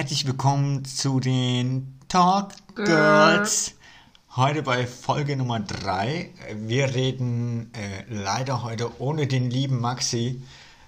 herzlich 0.00 0.26
willkommen 0.26 0.82
zu 0.86 1.20
den 1.20 1.98
Talk 2.08 2.52
Girls. 2.74 3.74
Heute 4.34 4.62
bei 4.62 4.86
Folge 4.86 5.36
Nummer 5.36 5.60
3. 5.60 6.30
Wir 6.54 6.94
reden 6.94 7.70
äh, 7.74 8.04
leider 8.08 8.62
heute 8.62 8.98
ohne 8.98 9.26
den 9.26 9.50
lieben 9.50 9.78
Maxi. 9.78 10.42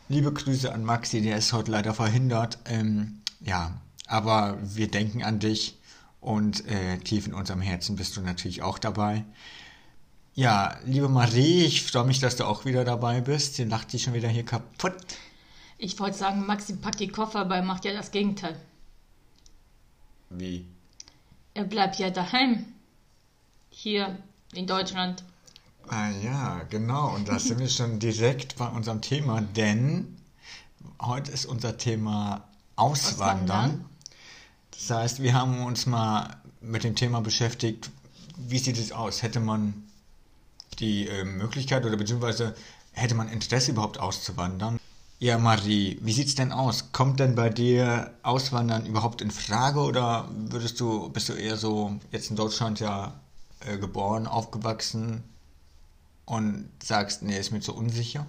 Liebe 0.09 0.33
Grüße 0.33 0.73
an 0.73 0.83
Maxi, 0.83 1.21
der 1.21 1.37
ist 1.37 1.53
heute 1.53 1.73
leider 1.73 1.93
verhindert. 1.93 2.59
Ähm, 2.65 3.21
ja, 3.41 3.73
aber 4.07 4.57
wir 4.63 4.91
denken 4.91 5.23
an 5.23 5.41
dich 5.41 5.79
und 6.23 6.67
äh, 6.67 6.97
tief 6.97 7.27
in 7.27 7.35
unserem 7.35 7.61
Herzen 7.61 7.97
bist 7.97 8.17
du 8.17 8.23
natürlich 8.23 8.63
auch 8.63 8.79
dabei. 8.79 9.27
Ja, 10.33 10.79
liebe 10.87 11.11
Marie, 11.11 11.67
ich 11.67 11.83
freue 11.83 12.07
mich, 12.07 12.19
dass 12.19 12.37
du 12.37 12.47
auch 12.47 12.65
wieder 12.65 12.87
dabei 12.87 13.21
bist. 13.21 13.57
Sie 13.57 13.65
lacht 13.65 13.93
dich 13.93 14.05
schon 14.05 14.15
wieder 14.15 14.31
hier 14.31 14.47
kaputt. 14.47 14.97
Ich 15.77 16.01
wollte 16.01 16.17
sagen, 16.17 16.47
Maxi 16.47 16.77
packt 16.77 17.01
die 17.01 17.09
Koffer, 17.09 17.41
aber 17.41 17.57
er 17.57 17.63
macht 17.63 17.85
ja 17.85 17.93
das 17.93 18.11
Gegenteil. 18.11 18.57
Wie? 20.39 20.67
Er 21.55 21.65
bleibt 21.65 21.99
ja 21.99 22.11
daheim. 22.11 22.65
Hier 23.71 24.19
in 24.53 24.67
Deutschland. 24.67 25.25
Ah 25.89 26.11
ja, 26.11 26.63
genau. 26.71 27.15
Und 27.15 27.29
da 27.29 27.39
sind 27.39 27.59
wir 27.59 27.69
schon 27.71 27.99
direkt 27.99 28.57
bei 28.57 28.69
unserem 28.69 29.01
Thema, 29.01 29.41
denn 29.41 30.17
heute 31.01 31.33
ist 31.33 31.47
unser 31.47 31.77
Thema 31.77 32.49
Auswandern. 32.77 33.51
Auswandern. 33.51 33.85
Das 34.71 34.91
heißt, 34.91 35.23
wir 35.23 35.35
haben 35.35 35.65
uns 35.65 35.87
mal 35.87 36.37
mit 36.61 36.85
dem 36.85 36.95
Thema 36.97 37.21
beschäftigt, 37.21 37.91
wie 38.37 38.59
sieht 38.59 38.79
es 38.79 38.93
aus? 38.93 39.23
Hätte 39.23 39.41
man 39.41 39.75
die 40.79 41.07
äh, 41.09 41.25
Möglichkeit 41.25 41.85
oder 41.85 41.97
beziehungsweise 41.97 42.55
hätte 42.93 43.15
man 43.15 43.29
Interesse 43.29 43.73
überhaupt 43.73 43.99
auszuwandern? 43.99 44.79
Ja, 45.23 45.39
Marie, 45.39 45.99
wie 46.01 46.13
sieht's 46.13 46.35
denn 46.35 46.51
aus? 46.51 46.91
Kommt 46.91 47.21
denn 47.21 47.37
bei 47.37 47.49
dir 47.49 48.13
Auswandern 48.25 48.87
überhaupt 48.87 49.23
in 49.23 49.31
Frage 49.31 49.79
oder 49.79 50.29
würdest 50.33 50.81
du, 50.81 51.11
bist 51.11 51.29
du 51.29 51.35
eher 51.35 51.57
so 51.57 52.01
jetzt 52.11 52.31
in 52.31 52.35
Deutschland 52.35 52.81
ja 52.81 53.15
äh, 53.61 53.79
geboren, 53.79 54.27
aufgewachsen 54.27 55.23
und 56.25 56.69
sagst, 56.83 57.23
nee, 57.23 57.39
ist 57.39 57.53
mir 57.53 57.61
zu 57.61 57.73
unsicher? 57.73 58.27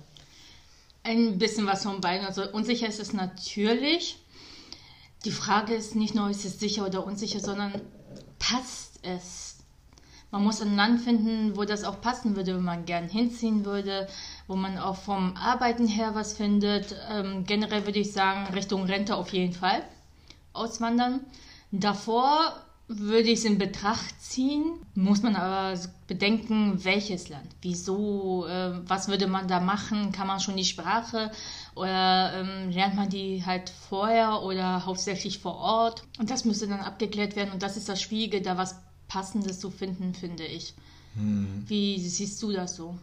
Ein 1.02 1.40
bisschen 1.40 1.66
was 1.66 1.82
von 1.82 2.00
beiden. 2.00 2.28
Also 2.28 2.48
unsicher 2.52 2.86
ist 2.86 3.00
es 3.00 3.12
natürlich. 3.12 4.20
Die 5.26 5.32
Frage 5.32 5.74
ist 5.74 5.96
nicht 5.96 6.14
nur, 6.14 6.30
ist 6.30 6.46
es 6.46 6.60
sicher 6.60 6.86
oder 6.86 7.08
unsicher, 7.08 7.40
sondern 7.40 7.74
passt 8.38 9.00
es 9.02 9.54
man 10.34 10.44
muss 10.44 10.64
ein 10.64 10.76
Land 10.76 11.02
finden, 11.02 11.56
wo 11.56 11.64
das 11.64 11.84
auch 11.84 12.02
passen 12.02 12.36
würde, 12.36 12.58
wo 12.58 12.60
man 12.60 12.86
gern 12.86 13.08
hinziehen 13.08 13.66
würde, 13.66 14.08
wo 14.48 14.56
man 14.56 14.78
auch 14.78 14.98
vom 14.98 15.36
Arbeiten 15.36 15.88
her 15.88 16.16
was 16.16 16.34
findet. 16.34 16.96
Ähm, 17.10 17.46
generell 17.46 17.86
würde 17.86 18.00
ich 18.00 18.12
sagen, 18.12 18.54
Richtung 18.54 18.84
Rente 18.84 19.16
auf 19.16 19.34
jeden 19.34 19.54
Fall 19.54 19.84
auswandern. 20.54 21.22
Davor 21.72 22.54
würde 22.88 23.30
ich 23.30 23.40
es 23.40 23.46
in 23.46 23.58
Betracht 23.58 24.22
ziehen, 24.22 24.74
muss 24.94 25.24
man 25.24 25.36
aber 25.36 25.80
bedenken, 26.08 26.84
welches 26.84 27.30
Land, 27.30 27.48
wieso, 27.62 28.46
äh, 28.46 28.74
was 28.88 29.08
würde 29.08 29.28
man 29.28 29.48
da 29.48 29.60
machen, 29.60 30.12
kann 30.12 30.28
man 30.28 30.40
schon 30.40 30.58
die 30.58 30.66
Sprache 30.66 31.32
oder 31.76 32.34
ähm, 32.36 32.70
lernt 32.72 32.96
man 32.96 33.10
die 33.10 33.44
halt 33.46 33.70
vorher 33.70 34.44
oder 34.44 34.86
hauptsächlich 34.86 35.40
vor 35.40 35.56
Ort 35.56 36.04
und 36.20 36.30
das 36.30 36.46
müsste 36.46 36.68
dann 36.68 36.82
abgeklärt 36.82 37.36
werden 37.36 37.54
und 37.54 37.64
das 37.64 37.78
ist 37.78 37.88
das 37.88 38.02
Schwierige, 38.02 38.42
da 38.42 38.58
was 38.58 38.76
Passendes 39.08 39.60
zu 39.60 39.72
finden, 39.72 40.14
finde 40.14 40.46
ich. 40.46 40.74
Hm. 41.16 41.64
Wie 41.68 42.00
siehst 42.00 42.42
du 42.44 42.52
das 42.52 42.76
so? 42.76 42.98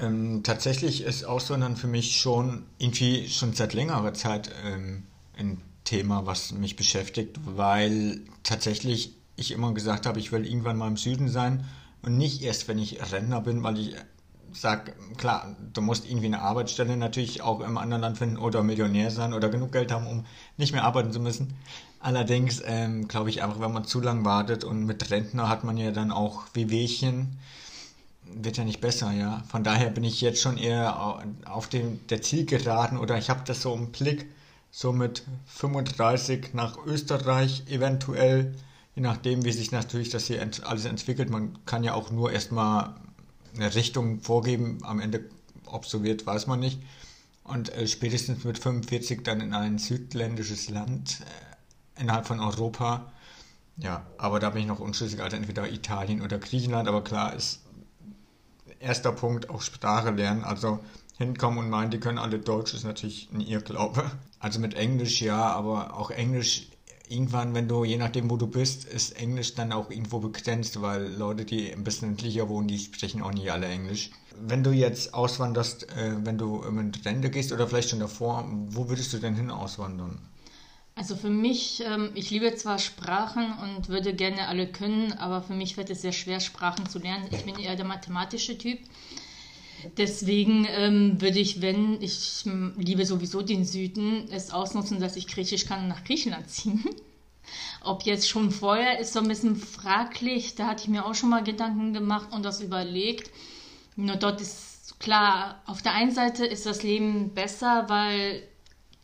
Ähm, 0.00 0.42
tatsächlich 0.44 1.02
ist 1.02 1.24
Auswandern 1.24 1.76
für 1.76 1.88
mich 1.88 2.20
schon 2.20 2.64
irgendwie 2.78 3.28
schon 3.28 3.52
seit 3.52 3.74
längerer 3.74 4.14
Zeit 4.14 4.50
ähm, 4.64 5.04
ein 5.36 5.60
Thema, 5.84 6.26
was 6.26 6.52
mich 6.52 6.76
beschäftigt, 6.76 7.38
weil 7.44 8.20
tatsächlich 8.42 9.14
ich 9.36 9.52
immer 9.52 9.72
gesagt 9.72 10.06
habe, 10.06 10.18
ich 10.18 10.32
will 10.32 10.46
irgendwann 10.46 10.76
mal 10.76 10.88
im 10.88 10.96
Süden 10.96 11.28
sein 11.28 11.64
und 12.02 12.16
nicht 12.16 12.42
erst, 12.42 12.68
wenn 12.68 12.78
ich 12.78 13.00
Rentner 13.12 13.40
bin, 13.40 13.62
weil 13.62 13.78
ich 13.78 13.96
sage, 14.52 14.92
klar, 15.16 15.56
du 15.72 15.80
musst 15.80 16.08
irgendwie 16.08 16.26
eine 16.26 16.42
Arbeitsstelle 16.42 16.96
natürlich 16.96 17.42
auch 17.42 17.60
im 17.60 17.78
anderen 17.78 18.02
Land 18.02 18.18
finden 18.18 18.36
oder 18.36 18.62
Millionär 18.62 19.10
sein 19.10 19.32
oder 19.32 19.48
genug 19.48 19.72
Geld 19.72 19.92
haben, 19.92 20.06
um 20.06 20.24
nicht 20.56 20.72
mehr 20.72 20.84
arbeiten 20.84 21.12
zu 21.12 21.20
müssen. 21.20 21.54
Allerdings 22.00 22.62
ähm, 22.64 23.08
glaube 23.08 23.30
ich 23.30 23.42
einfach, 23.42 23.60
wenn 23.60 23.72
man 23.72 23.84
zu 23.84 24.00
lang 24.00 24.24
wartet 24.24 24.64
und 24.64 24.84
mit 24.84 25.10
Rentner 25.10 25.48
hat 25.48 25.64
man 25.64 25.76
ja 25.76 25.90
dann 25.90 26.10
auch 26.10 26.44
Wehwehchen, 26.54 27.38
wird 28.34 28.56
ja 28.56 28.64
nicht 28.64 28.80
besser, 28.80 29.12
ja. 29.12 29.42
Von 29.48 29.64
daher 29.64 29.90
bin 29.90 30.04
ich 30.04 30.20
jetzt 30.20 30.40
schon 30.40 30.56
eher 30.56 31.20
auf 31.46 31.68
dem, 31.68 32.06
der 32.08 32.22
Zielgeraden 32.22 32.98
oder 32.98 33.18
ich 33.18 33.30
habe 33.30 33.42
das 33.44 33.62
so 33.62 33.74
im 33.74 33.90
Blick, 33.90 34.26
so 34.70 34.92
mit 34.92 35.24
35 35.46 36.54
nach 36.54 36.76
Österreich 36.84 37.64
eventuell, 37.68 38.54
je 38.94 39.02
nachdem, 39.02 39.44
wie 39.44 39.52
sich 39.52 39.72
natürlich 39.72 40.10
das 40.10 40.26
hier 40.26 40.46
alles 40.64 40.84
entwickelt. 40.84 41.30
Man 41.30 41.58
kann 41.64 41.84
ja 41.84 41.94
auch 41.94 42.10
nur 42.10 42.32
erstmal 42.32 42.94
eine 43.54 43.74
Richtung 43.74 44.20
vorgeben, 44.20 44.78
am 44.82 45.00
Ende, 45.00 45.24
ob 45.66 45.86
so 45.86 46.02
wird, 46.02 46.26
weiß 46.26 46.46
man 46.46 46.60
nicht. 46.60 46.80
Und 47.44 47.70
äh, 47.70 47.86
spätestens 47.86 48.44
mit 48.44 48.58
45 48.58 49.22
dann 49.24 49.40
in 49.40 49.54
ein 49.54 49.78
südländisches 49.78 50.68
Land. 50.68 51.20
Äh, 51.22 51.48
innerhalb 51.98 52.26
von 52.26 52.40
Europa. 52.40 53.12
Ja, 53.76 54.06
aber 54.16 54.40
da 54.40 54.50
bin 54.50 54.62
ich 54.62 54.68
noch 54.68 54.80
unschlüssig, 54.80 55.20
also 55.22 55.36
entweder 55.36 55.70
Italien 55.70 56.22
oder 56.22 56.38
Griechenland, 56.38 56.88
aber 56.88 57.04
klar 57.04 57.34
ist 57.34 57.60
erster 58.80 59.12
Punkt 59.12 59.50
auch 59.50 59.62
Sprache 59.62 60.10
lernen, 60.10 60.44
also 60.44 60.80
hinkommen 61.18 61.58
und 61.58 61.70
meinen, 61.70 61.90
die 61.90 61.98
können 61.98 62.18
alle 62.18 62.38
Deutsch, 62.38 62.74
ist 62.74 62.84
natürlich 62.84 63.28
ein 63.32 63.40
Irrglaube. 63.40 64.10
Also 64.40 64.60
mit 64.60 64.74
Englisch 64.74 65.20
ja, 65.20 65.50
aber 65.50 65.96
auch 65.98 66.10
Englisch 66.12 66.68
irgendwann, 67.08 67.54
wenn 67.54 67.68
du, 67.68 67.84
je 67.84 67.96
nachdem 67.96 68.30
wo 68.30 68.36
du 68.36 68.46
bist, 68.46 68.84
ist 68.84 69.18
Englisch 69.18 69.54
dann 69.54 69.72
auch 69.72 69.90
irgendwo 69.90 70.20
begrenzt, 70.20 70.80
weil 70.80 71.12
Leute, 71.12 71.44
die 71.44 71.72
ein 71.72 71.84
bisschen 71.84 72.10
entlicher 72.10 72.48
wohnen, 72.48 72.68
die 72.68 72.78
sprechen 72.78 73.22
auch 73.22 73.32
nicht 73.32 73.50
alle 73.50 73.66
Englisch. 73.66 74.10
Wenn 74.40 74.62
du 74.62 74.70
jetzt 74.70 75.14
auswanderst, 75.14 75.88
äh, 75.96 76.24
wenn 76.24 76.38
du 76.38 76.62
in 76.62 76.92
Rente 77.04 77.30
gehst 77.30 77.52
oder 77.52 77.66
vielleicht 77.66 77.90
schon 77.90 77.98
davor, 77.98 78.46
wo 78.68 78.88
würdest 78.88 79.12
du 79.12 79.18
denn 79.18 79.34
hin 79.34 79.50
auswandern? 79.50 80.20
Also 80.98 81.14
für 81.14 81.30
mich, 81.30 81.80
ähm, 81.86 82.10
ich 82.16 82.30
liebe 82.30 82.52
zwar 82.56 82.80
Sprachen 82.80 83.52
und 83.62 83.88
würde 83.88 84.14
gerne 84.14 84.48
alle 84.48 84.66
können, 84.66 85.12
aber 85.12 85.42
für 85.42 85.52
mich 85.52 85.76
wird 85.76 85.90
es 85.90 86.02
sehr 86.02 86.10
schwer, 86.10 86.40
Sprachen 86.40 86.88
zu 86.88 86.98
lernen. 86.98 87.28
Ich 87.30 87.44
bin 87.44 87.56
eher 87.56 87.76
der 87.76 87.84
mathematische 87.84 88.58
Typ. 88.58 88.80
Deswegen 89.96 90.66
ähm, 90.68 91.20
würde 91.20 91.38
ich, 91.38 91.62
wenn 91.62 92.02
ich 92.02 92.44
liebe 92.78 93.06
sowieso 93.06 93.42
den 93.42 93.64
Süden, 93.64 94.26
es 94.32 94.50
ausnutzen, 94.50 94.98
dass 94.98 95.14
ich 95.14 95.28
Griechisch 95.28 95.66
kann 95.66 95.82
und 95.82 95.88
nach 95.88 96.02
Griechenland 96.02 96.50
ziehen. 96.50 96.84
Ob 97.84 98.02
jetzt 98.02 98.28
schon 98.28 98.50
vorher 98.50 98.98
ist 98.98 99.12
so 99.12 99.20
ein 99.20 99.28
bisschen 99.28 99.54
fraglich. 99.54 100.56
Da 100.56 100.66
hatte 100.66 100.82
ich 100.82 100.88
mir 100.88 101.06
auch 101.06 101.14
schon 101.14 101.30
mal 101.30 101.44
Gedanken 101.44 101.92
gemacht 101.92 102.32
und 102.32 102.44
das 102.44 102.60
überlegt. 102.60 103.30
Nur 103.94 104.16
dort 104.16 104.40
ist 104.40 104.98
klar, 104.98 105.62
auf 105.64 105.80
der 105.80 105.94
einen 105.94 106.10
Seite 106.10 106.44
ist 106.44 106.66
das 106.66 106.82
Leben 106.82 107.34
besser, 107.34 107.84
weil 107.88 108.42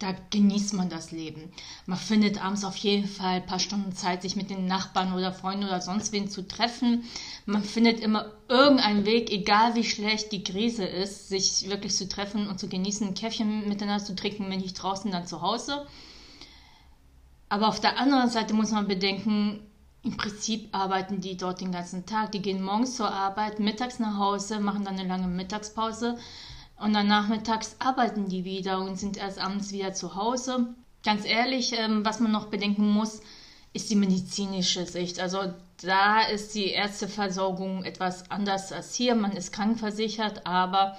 da 0.00 0.12
genießt 0.30 0.74
man 0.74 0.88
das 0.88 1.12
Leben. 1.12 1.52
Man 1.86 1.98
findet 1.98 2.44
abends 2.44 2.64
auf 2.64 2.76
jeden 2.76 3.06
Fall 3.06 3.36
ein 3.36 3.46
paar 3.46 3.60
Stunden 3.60 3.92
Zeit, 3.92 4.22
sich 4.22 4.34
mit 4.34 4.50
den 4.50 4.66
Nachbarn 4.66 5.12
oder 5.12 5.32
Freunden 5.32 5.64
oder 5.64 5.80
sonst 5.80 6.12
wen 6.12 6.28
zu 6.28 6.46
treffen. 6.48 7.04
Man 7.46 7.62
findet 7.62 8.00
immer 8.00 8.32
irgendeinen 8.48 9.06
Weg, 9.06 9.30
egal 9.30 9.76
wie 9.76 9.84
schlecht 9.84 10.32
die 10.32 10.42
Krise 10.42 10.84
ist, 10.84 11.28
sich 11.28 11.70
wirklich 11.70 11.94
zu 11.94 12.08
treffen 12.08 12.48
und 12.48 12.58
zu 12.58 12.68
genießen, 12.68 13.06
ein 13.06 13.14
Käffchen 13.14 13.68
miteinander 13.68 14.04
zu 14.04 14.16
trinken, 14.16 14.50
wenn 14.50 14.60
nicht 14.60 14.74
draußen, 14.74 15.12
dann 15.12 15.26
zu 15.26 15.42
Hause. 15.42 15.86
Aber 17.48 17.68
auf 17.68 17.78
der 17.78 17.98
anderen 17.98 18.30
Seite 18.30 18.52
muss 18.52 18.72
man 18.72 18.88
bedenken, 18.88 19.60
im 20.02 20.16
Prinzip 20.16 20.68
arbeiten 20.72 21.20
die 21.20 21.36
dort 21.36 21.60
den 21.60 21.72
ganzen 21.72 22.04
Tag. 22.04 22.32
Die 22.32 22.42
gehen 22.42 22.62
morgens 22.62 22.96
zur 22.96 23.10
Arbeit, 23.10 23.60
mittags 23.60 24.00
nach 24.00 24.18
Hause, 24.18 24.58
machen 24.58 24.84
dann 24.84 24.98
eine 24.98 25.08
lange 25.08 25.28
Mittagspause 25.28 26.18
und 26.84 26.92
dann 26.92 27.08
nachmittags 27.08 27.76
arbeiten 27.78 28.28
die 28.28 28.44
wieder 28.44 28.78
und 28.78 28.98
sind 28.98 29.16
erst 29.16 29.38
abends 29.38 29.72
wieder 29.72 29.94
zu 29.94 30.16
Hause. 30.16 30.74
Ganz 31.02 31.24
ehrlich, 31.24 31.72
ähm, 31.72 32.04
was 32.04 32.20
man 32.20 32.30
noch 32.30 32.48
bedenken 32.48 32.90
muss, 32.90 33.22
ist 33.72 33.88
die 33.88 33.96
medizinische 33.96 34.84
Sicht. 34.84 35.18
Also 35.18 35.54
da 35.80 36.20
ist 36.20 36.54
die 36.54 36.68
Ärzteversorgung 36.68 37.84
etwas 37.84 38.30
anders 38.30 38.70
als 38.70 38.94
hier. 38.94 39.14
Man 39.14 39.32
ist 39.32 39.50
krankenversichert, 39.50 40.46
aber 40.46 40.98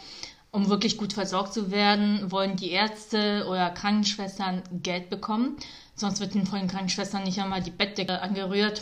um 0.50 0.70
wirklich 0.70 0.98
gut 0.98 1.14
versorgt 1.14 1.54
zu 1.54 1.70
werden, 1.70 2.32
wollen 2.32 2.56
die 2.56 2.72
Ärzte 2.72 3.46
oder 3.48 3.70
Krankenschwestern 3.70 4.64
Geld 4.82 5.12
bekommen. 5.12 5.56
Sonst 5.94 6.20
wird 6.20 6.34
von 6.34 6.60
den 6.60 6.68
Krankenschwestern 6.68 7.24
nicht 7.24 7.40
einmal 7.40 7.62
die 7.62 7.70
Bettdecke 7.70 8.22
angerührt 8.22 8.82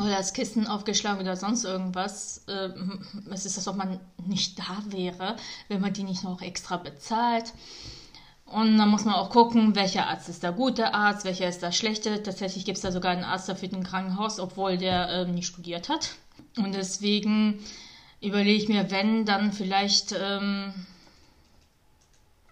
oder 0.00 0.16
das 0.16 0.32
Kissen 0.32 0.66
aufgeschlagen 0.66 1.20
oder 1.20 1.36
sonst 1.36 1.64
irgendwas. 1.64 2.44
Äh, 2.48 2.70
es 3.30 3.46
ist, 3.46 3.58
als 3.58 3.68
ob 3.68 3.76
man 3.76 4.00
nicht 4.26 4.58
da 4.58 4.82
wäre, 4.86 5.36
wenn 5.68 5.80
man 5.80 5.92
die 5.92 6.04
nicht 6.04 6.24
noch 6.24 6.42
extra 6.42 6.76
bezahlt. 6.76 7.52
Und 8.46 8.76
dann 8.76 8.90
muss 8.90 9.04
man 9.04 9.14
auch 9.14 9.30
gucken, 9.30 9.74
welcher 9.74 10.08
Arzt 10.08 10.28
ist 10.28 10.42
der 10.42 10.52
gute 10.52 10.92
Arzt, 10.92 11.24
welcher 11.24 11.48
ist 11.48 11.62
der 11.62 11.72
schlechte. 11.72 12.22
Tatsächlich 12.22 12.64
gibt 12.64 12.76
es 12.76 12.82
da 12.82 12.92
sogar 12.92 13.12
einen 13.12 13.24
Arzt 13.24 13.48
dafür 13.48 13.72
im 13.72 13.82
Krankenhaus, 13.82 14.40
obwohl 14.40 14.76
der 14.76 15.08
äh, 15.08 15.24
nicht 15.26 15.46
studiert 15.46 15.88
hat. 15.88 16.10
Und 16.56 16.74
deswegen 16.74 17.60
überlege 18.20 18.62
ich 18.62 18.68
mir, 18.68 18.90
wenn, 18.90 19.24
dann 19.24 19.52
vielleicht, 19.52 20.14
ähm, 20.18 20.72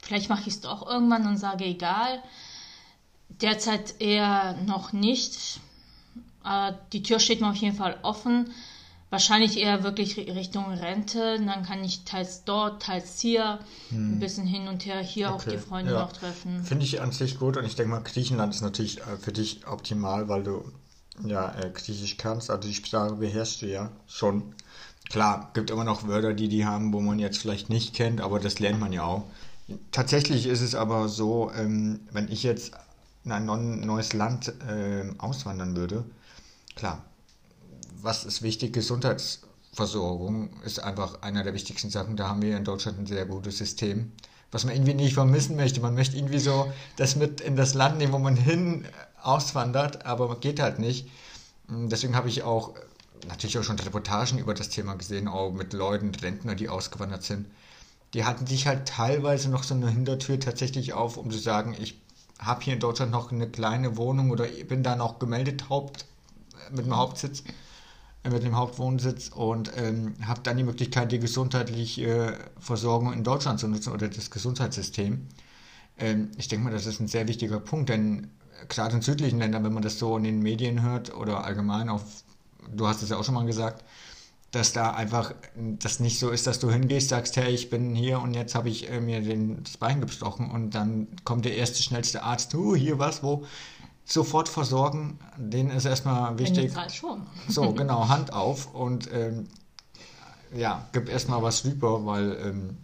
vielleicht 0.01 0.31
mache 0.31 0.43
ich 0.43 0.55
es 0.55 0.61
doch 0.63 0.89
irgendwann 0.89 1.27
und 1.27 1.37
sage, 1.37 1.65
egal, 1.65 2.23
Derzeit 3.41 4.01
eher 4.01 4.55
noch 4.67 4.93
nicht. 4.93 5.61
Äh, 6.45 6.73
die 6.93 7.03
Tür 7.03 7.19
steht 7.19 7.41
mir 7.41 7.51
auf 7.51 7.57
jeden 7.57 7.77
Fall 7.77 7.99
offen. 8.03 8.51
Wahrscheinlich 9.11 9.59
eher 9.59 9.83
wirklich 9.83 10.17
Richtung 10.17 10.73
Rente. 10.73 11.39
Dann 11.45 11.65
kann 11.65 11.83
ich 11.83 12.05
teils 12.05 12.45
dort, 12.45 12.83
teils 12.83 13.19
hier 13.21 13.59
hm. 13.89 14.17
ein 14.17 14.21
bisschen 14.21 14.47
hin 14.47 14.69
und 14.69 14.87
her 14.87 15.01
hier 15.01 15.33
okay. 15.33 15.35
auch 15.35 15.45
die 15.45 15.59
Freunde 15.59 15.93
ja. 15.93 16.01
noch 16.01 16.13
treffen. 16.13 16.63
Finde 16.65 16.85
ich 16.85 17.01
an 17.01 17.11
sich 17.11 17.39
gut 17.39 17.57
und 17.57 17.65
ich 17.65 17.75
denke 17.75 17.91
mal, 17.91 18.03
Griechenland 18.03 18.55
ist 18.55 18.63
natürlich 18.63 19.01
äh, 19.01 19.17
für 19.21 19.33
dich 19.33 19.67
optimal, 19.67 20.29
weil 20.29 20.45
du 20.45 20.65
ja 21.25 21.53
äh, 21.59 21.71
Griechisch 21.71 22.17
kannst. 22.17 22.51
Also 22.51 22.69
die 22.69 22.75
Sprache 22.75 23.17
beherrschst 23.17 23.63
du 23.63 23.67
ja 23.67 23.91
schon. 24.07 24.55
Klar, 25.09 25.51
gibt 25.55 25.71
immer 25.71 25.83
noch 25.83 26.07
Wörter, 26.07 26.35
die 26.35 26.49
die 26.49 26.65
haben, 26.65 26.93
wo 26.93 27.01
man 27.01 27.19
jetzt 27.19 27.39
vielleicht 27.39 27.69
nicht 27.69 27.95
kennt, 27.95 28.21
aber 28.21 28.39
das 28.39 28.61
lernt 28.61 28.79
man 28.79 28.93
ja 28.93 29.03
auch. 29.03 29.25
Tatsächlich 29.91 30.47
ist 30.47 30.61
es 30.61 30.77
aber 30.77 31.09
so, 31.09 31.51
ähm, 31.53 32.01
wenn 32.13 32.31
ich 32.31 32.45
jetzt 32.45 32.73
in 33.25 33.33
ein 33.33 33.81
neues 33.81 34.13
Land 34.13 34.49
äh, 34.69 35.05
auswandern 35.19 35.77
würde, 35.77 36.05
klar, 36.75 37.05
was 38.03 38.25
ist 38.25 38.43
wichtig? 38.43 38.73
Gesundheitsversorgung 38.73 40.51
ist 40.65 40.81
einfach 40.81 41.23
einer 41.23 41.45
der 41.45 41.55
wichtigsten 41.55 41.91
Sachen. 41.91 42.17
Da 42.17 42.29
haben 42.29 42.43
wir 42.43 42.57
in 42.57 42.65
Deutschland 42.65 42.99
ein 42.99 43.07
sehr 43.07 43.27
gutes 43.27 43.59
System, 43.59 44.13
was 44.51 44.65
man 44.65 44.75
irgendwie 44.75 44.95
nicht 44.95 45.15
vermissen 45.15 45.57
möchte. 45.57 45.81
Man 45.81 45.95
möchte 45.95 46.17
irgendwie 46.17 46.39
so 46.39 46.73
das 46.97 47.17
mit 47.17 47.41
in 47.41 47.57
das 47.57 47.75
Land 47.75 47.99
nehmen, 47.99 48.13
wo 48.13 48.19
man 48.19 48.37
hin 48.37 48.87
auswandert, 49.23 50.07
aber 50.07 50.41
geht 50.41 50.61
halt 50.61 50.79
nicht. 50.79 51.09
Deswegen 51.69 52.17
habe 52.17 52.29
ich 52.29 52.43
auch 52.43 52.75
natürlich 53.29 53.59
auch 53.59 53.65
schon 53.65 53.79
Reportagen 53.79 54.39
über 54.39 54.55
das 54.55 54.71
Thema 54.71 54.95
gesehen, 54.95 55.29
auch 55.29 55.53
mit 55.53 55.73
Leuten, 55.73 56.15
Rentner, 56.15 56.55
die 56.55 56.69
ausgewandert 56.69 57.23
sind. 57.23 57.47
Die 58.15 58.25
hatten 58.25 58.47
sich 58.47 58.67
halt 58.67 58.89
teilweise 58.89 59.51
noch 59.51 59.63
so 59.63 59.75
eine 59.75 59.91
Hintertür 59.91 60.41
tatsächlich 60.41 60.95
auf, 60.95 61.17
um 61.17 61.31
zu 61.31 61.39
sagen, 61.39 61.77
ich 61.79 62.01
habe 62.41 62.63
hier 62.63 62.75
in 62.75 62.81
Deutschland 62.81 63.13
noch 63.13 63.31
eine 63.31 63.49
kleine 63.49 63.97
Wohnung 63.97 64.31
oder 64.31 64.47
bin 64.47 64.83
da 64.83 64.97
noch 64.97 65.19
gemeldet 65.19 65.69
Haupt, 65.69 66.07
mit 66.71 66.87
dem 66.87 66.97
Hauptsitz 66.97 67.45
mit 68.29 68.43
dem 68.43 68.57
Hauptwohnsitz 68.57 69.29
und 69.29 69.73
ähm, 69.77 70.15
habe 70.27 70.41
dann 70.43 70.59
die 70.59 70.63
Möglichkeit, 70.63 71.11
die 71.11 71.19
gesundheitliche 71.19 72.03
äh, 72.03 72.33
Versorgung 72.59 73.13
in 73.15 73.25
Deutschland 73.25 73.59
zu 73.59 73.67
nutzen 73.67 73.93
oder 73.93 74.09
das 74.09 74.31
Gesundheitssystem. 74.31 75.27
Ähm, 75.99 76.31
ich 76.37 76.49
denke 76.49 76.65
mal, 76.65 76.73
das 76.73 76.85
ist 76.85 77.01
ein 77.01 77.09
sehr 77.09 77.29
wichtiger 77.29 77.61
Punkt, 77.61 77.89
denn 77.89 78.29
gerade 78.69 78.97
in 78.97 79.03
südlichen 79.03 79.39
Ländern, 79.39 79.65
wenn 79.65 79.73
man 79.73 79.83
das 79.83 79.99
so 79.99 80.19
in 80.19 80.25
den 80.25 80.43
Medien 80.43 80.83
hört 80.83 81.15
oder 81.15 81.45
allgemein 81.45 81.89
auf, 81.89 82.03
du 82.71 82.87
hast 82.87 83.03
es 83.03 83.09
ja 83.09 83.17
auch 83.17 83.25
schon 83.25 83.35
mal 83.35 83.47
gesagt, 83.47 83.85
dass 84.51 84.73
da 84.73 84.91
einfach 84.93 85.33
das 85.55 86.01
nicht 86.01 86.19
so 86.19 86.31
ist, 86.31 86.47
dass 86.47 86.59
du 86.59 86.71
hingehst, 86.71 87.11
sagst, 87.11 87.37
hey, 87.37 87.53
ich 87.53 87.71
bin 87.71 87.95
hier 87.95 88.21
und 88.21 88.35
jetzt 88.35 88.55
habe 88.55 88.69
ich 88.69 88.91
äh, 88.91 89.01
mir 89.01 89.21
den, 89.21 89.63
das 89.63 89.77
Bein 89.77 90.01
gebrochen 90.01 90.51
und 90.51 90.75
dann 90.75 91.07
kommt 91.25 91.45
der 91.45 91.57
erste, 91.57 91.83
schnellste 91.83 92.23
Arzt, 92.23 92.53
du, 92.53 92.75
hier 92.75 92.99
was, 92.99 93.23
wo, 93.23 93.45
sofort 94.05 94.49
versorgen, 94.49 95.19
denen 95.37 95.71
ist 95.71 95.85
erstmal 95.85 96.39
wichtig. 96.39 96.73
Schon. 96.93 97.27
So, 97.49 97.73
genau, 97.75 98.09
Hand 98.09 98.33
auf 98.33 98.75
und 98.75 99.09
ähm, 99.13 99.47
ja, 100.53 100.89
gib 100.93 101.09
erstmal 101.09 101.43
was 101.43 101.65
rüber, 101.65 102.05
weil 102.05 102.37
ähm, 102.45 102.77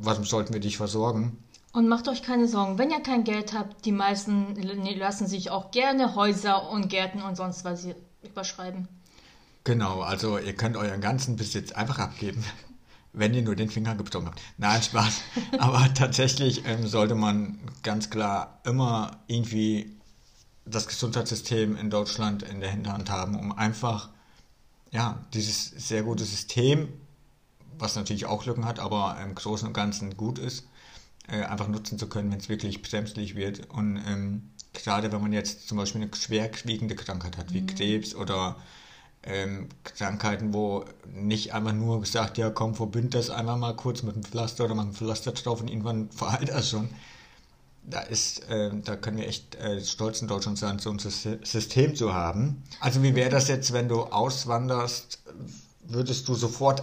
warum 0.00 0.24
sollten 0.24 0.52
wir 0.52 0.60
dich 0.60 0.76
versorgen? 0.76 1.38
Und 1.72 1.88
macht 1.88 2.08
euch 2.08 2.22
keine 2.22 2.48
Sorgen, 2.48 2.78
wenn 2.78 2.90
ihr 2.90 3.00
kein 3.00 3.24
Geld 3.24 3.52
habt, 3.52 3.84
die 3.84 3.92
meisten 3.92 4.54
lassen 4.56 5.26
sich 5.26 5.50
auch 5.50 5.70
gerne 5.70 6.14
Häuser 6.14 6.70
und 6.70 6.88
Gärten 6.88 7.22
und 7.22 7.36
sonst 7.36 7.64
was 7.64 7.86
überschreiben. 8.22 8.88
Genau, 9.64 10.02
also 10.02 10.38
ihr 10.38 10.54
könnt 10.54 10.76
euren 10.76 11.00
ganzen 11.00 11.36
Besitz 11.36 11.72
einfach 11.72 11.98
abgeben, 11.98 12.44
wenn 13.14 13.32
ihr 13.32 13.42
nur 13.42 13.56
den 13.56 13.70
Finger 13.70 13.94
gebrochen 13.94 14.26
habt. 14.26 14.40
Nein, 14.58 14.82
Spaß. 14.82 15.22
Aber 15.58 15.92
tatsächlich 15.94 16.66
ähm, 16.66 16.86
sollte 16.86 17.14
man 17.14 17.58
ganz 17.82 18.10
klar 18.10 18.60
immer 18.64 19.22
irgendwie 19.26 19.96
das 20.66 20.86
Gesundheitssystem 20.86 21.76
in 21.76 21.90
Deutschland 21.90 22.42
in 22.42 22.60
der 22.60 22.70
Hinterhand 22.70 23.10
haben, 23.10 23.38
um 23.38 23.52
einfach 23.52 24.10
ja, 24.90 25.24
dieses 25.32 25.70
sehr 25.70 26.02
gute 26.04 26.24
System, 26.24 26.88
was 27.78 27.96
natürlich 27.96 28.26
auch 28.26 28.46
Lücken 28.46 28.64
hat, 28.64 28.78
aber 28.78 29.18
im 29.22 29.34
Großen 29.34 29.66
und 29.66 29.74
Ganzen 29.74 30.16
gut 30.16 30.38
ist, 30.38 30.68
äh, 31.26 31.42
einfach 31.42 31.68
nutzen 31.68 31.98
zu 31.98 32.08
können, 32.08 32.30
wenn 32.30 32.38
es 32.38 32.48
wirklich 32.48 32.80
bremslich 32.82 33.34
wird. 33.34 33.68
Und 33.70 33.96
ähm, 34.06 34.50
gerade 34.72 35.10
wenn 35.10 35.20
man 35.20 35.32
jetzt 35.32 35.66
zum 35.66 35.78
Beispiel 35.78 36.02
eine 36.02 36.14
schwerwiegende 36.14 36.94
Krankheit 36.94 37.38
hat, 37.38 37.52
wie 37.52 37.62
mhm. 37.62 37.66
Krebs 37.66 38.14
oder 38.14 38.56
ähm, 39.26 39.68
Krankheiten, 39.84 40.52
wo 40.52 40.84
nicht 41.06 41.54
einfach 41.54 41.72
nur 41.72 42.00
gesagt, 42.00 42.38
ja 42.38 42.50
komm, 42.50 42.74
verbind 42.74 43.14
das 43.14 43.30
einmal 43.30 43.56
mal 43.56 43.74
kurz 43.74 44.02
mit 44.02 44.14
einem 44.14 44.24
Pflaster 44.24 44.64
oder 44.64 44.74
mal 44.74 44.86
ein 44.86 44.92
Pflaster 44.92 45.32
drauf 45.32 45.60
und 45.60 45.68
irgendwann 45.68 46.10
verheilt 46.10 46.50
das 46.50 46.70
schon, 46.70 46.88
da 47.86 48.00
ist, 48.00 48.48
äh, 48.48 48.70
da 48.82 48.96
können 48.96 49.18
wir 49.18 49.28
echt 49.28 49.56
äh, 49.56 49.82
stolz 49.84 50.22
in 50.22 50.28
Deutschland 50.28 50.58
sein, 50.58 50.78
so 50.78 50.90
ein 50.90 50.98
System 50.98 51.94
zu 51.94 52.14
haben. 52.14 52.62
Also 52.80 53.02
wie 53.02 53.14
wäre 53.14 53.30
das 53.30 53.48
jetzt, 53.48 53.72
wenn 53.72 53.88
du 53.88 54.04
auswanderst? 54.04 55.22
Würdest 55.86 56.28
du 56.28 56.34
sofort 56.34 56.82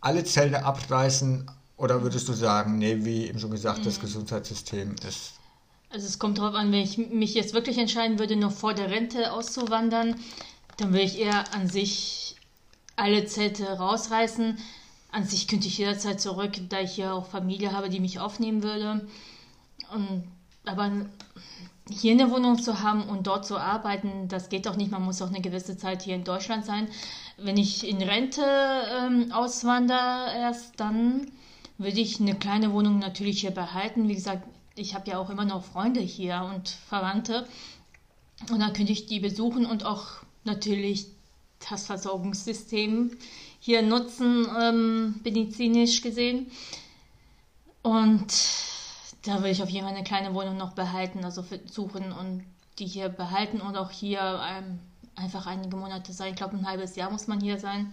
alle 0.00 0.24
Zelte 0.24 0.64
abreißen 0.64 1.50
oder 1.76 2.02
würdest 2.02 2.28
du 2.28 2.34
sagen, 2.34 2.78
nee, 2.78 3.04
wie 3.04 3.26
eben 3.26 3.38
schon 3.38 3.50
gesagt, 3.50 3.80
mhm. 3.80 3.84
das 3.84 4.00
Gesundheitssystem 4.00 4.96
ist. 5.08 5.32
Also 5.88 6.06
es 6.06 6.18
kommt 6.18 6.38
darauf 6.38 6.54
an, 6.54 6.72
wenn 6.72 6.80
ich 6.80 6.98
mich 6.98 7.34
jetzt 7.34 7.54
wirklich 7.54 7.78
entscheiden 7.78 8.18
würde, 8.18 8.36
noch 8.36 8.52
vor 8.52 8.74
der 8.74 8.90
Rente 8.90 9.32
auszuwandern, 9.32 10.16
dann 10.76 10.92
würde 10.92 11.04
ich 11.04 11.18
eher 11.18 11.52
an 11.54 11.68
sich 11.68 12.36
alle 12.96 13.26
Zelte 13.26 13.66
rausreißen. 13.66 14.58
An 15.10 15.24
sich 15.24 15.46
könnte 15.46 15.68
ich 15.68 15.78
jederzeit 15.78 16.20
zurück, 16.20 16.52
da 16.68 16.80
ich 16.80 16.96
ja 16.96 17.12
auch 17.12 17.26
Familie 17.26 17.72
habe, 17.72 17.88
die 17.88 18.00
mich 18.00 18.18
aufnehmen 18.18 18.62
würde. 18.62 19.06
Und, 19.92 20.24
aber 20.64 20.90
hier 21.88 22.12
eine 22.12 22.30
Wohnung 22.30 22.60
zu 22.60 22.80
haben 22.80 23.04
und 23.04 23.26
dort 23.26 23.46
zu 23.46 23.58
arbeiten, 23.58 24.28
das 24.28 24.48
geht 24.48 24.66
doch 24.66 24.76
nicht. 24.76 24.90
Man 24.90 25.04
muss 25.04 25.22
auch 25.22 25.28
eine 25.28 25.40
gewisse 25.40 25.76
Zeit 25.76 26.02
hier 26.02 26.14
in 26.14 26.24
Deutschland 26.24 26.64
sein. 26.64 26.88
Wenn 27.36 27.56
ich 27.56 27.86
in 27.86 28.02
Rente 28.02 28.42
ähm, 28.42 29.30
auswandere 29.32 30.32
erst, 30.34 30.80
dann 30.80 31.30
würde 31.78 32.00
ich 32.00 32.20
eine 32.20 32.34
kleine 32.34 32.72
Wohnung 32.72 32.98
natürlich 32.98 33.40
hier 33.40 33.50
behalten. 33.50 34.08
Wie 34.08 34.14
gesagt, 34.14 34.48
ich 34.76 34.94
habe 34.94 35.10
ja 35.10 35.18
auch 35.18 35.30
immer 35.30 35.44
noch 35.44 35.64
Freunde 35.64 36.00
hier 36.00 36.48
und 36.54 36.68
Verwandte. 36.68 37.46
Und 38.50 38.60
dann 38.60 38.72
könnte 38.72 38.92
ich 38.92 39.06
die 39.06 39.20
besuchen 39.20 39.66
und 39.66 39.84
auch 39.84 40.23
natürlich 40.44 41.06
das 41.70 41.86
Versorgungssystem 41.86 43.16
hier 43.60 43.82
nutzen, 43.82 44.46
ähm, 44.60 45.20
medizinisch 45.24 46.02
gesehen. 46.02 46.50
Und 47.82 48.32
da 49.22 49.42
will 49.42 49.50
ich 49.50 49.62
auf 49.62 49.70
jeden 49.70 49.86
Fall 49.86 49.94
eine 49.94 50.04
kleine 50.04 50.34
Wohnung 50.34 50.56
noch 50.56 50.72
behalten, 50.72 51.24
also 51.24 51.44
suchen 51.70 52.12
und 52.12 52.44
die 52.78 52.86
hier 52.86 53.08
behalten 53.08 53.60
und 53.60 53.76
auch 53.76 53.90
hier 53.90 54.40
ähm, 54.46 54.80
einfach 55.16 55.46
einige 55.46 55.76
Monate 55.76 56.12
sein. 56.12 56.30
Ich 56.30 56.36
glaube, 56.36 56.56
ein 56.56 56.66
halbes 56.66 56.96
Jahr 56.96 57.10
muss 57.10 57.26
man 57.26 57.40
hier 57.40 57.58
sein. 57.58 57.92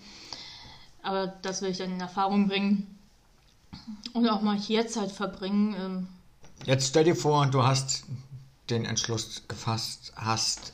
Aber 1.04 1.28
das 1.28 1.62
will 1.62 1.72
ich 1.72 1.78
dann 1.78 1.92
in 1.92 2.00
Erfahrung 2.00 2.48
bringen 2.48 3.00
und 4.14 4.28
auch 4.30 4.42
mal 4.42 4.58
hier 4.58 4.88
Zeit 4.88 5.12
verbringen. 5.12 5.76
Ähm. 5.80 6.08
Jetzt 6.66 6.90
stell 6.90 7.04
dir 7.04 7.16
vor, 7.16 7.46
du 7.48 7.64
hast 7.64 8.06
den 8.70 8.86
Entschluss 8.86 9.44
gefasst, 9.48 10.14
hast 10.16 10.74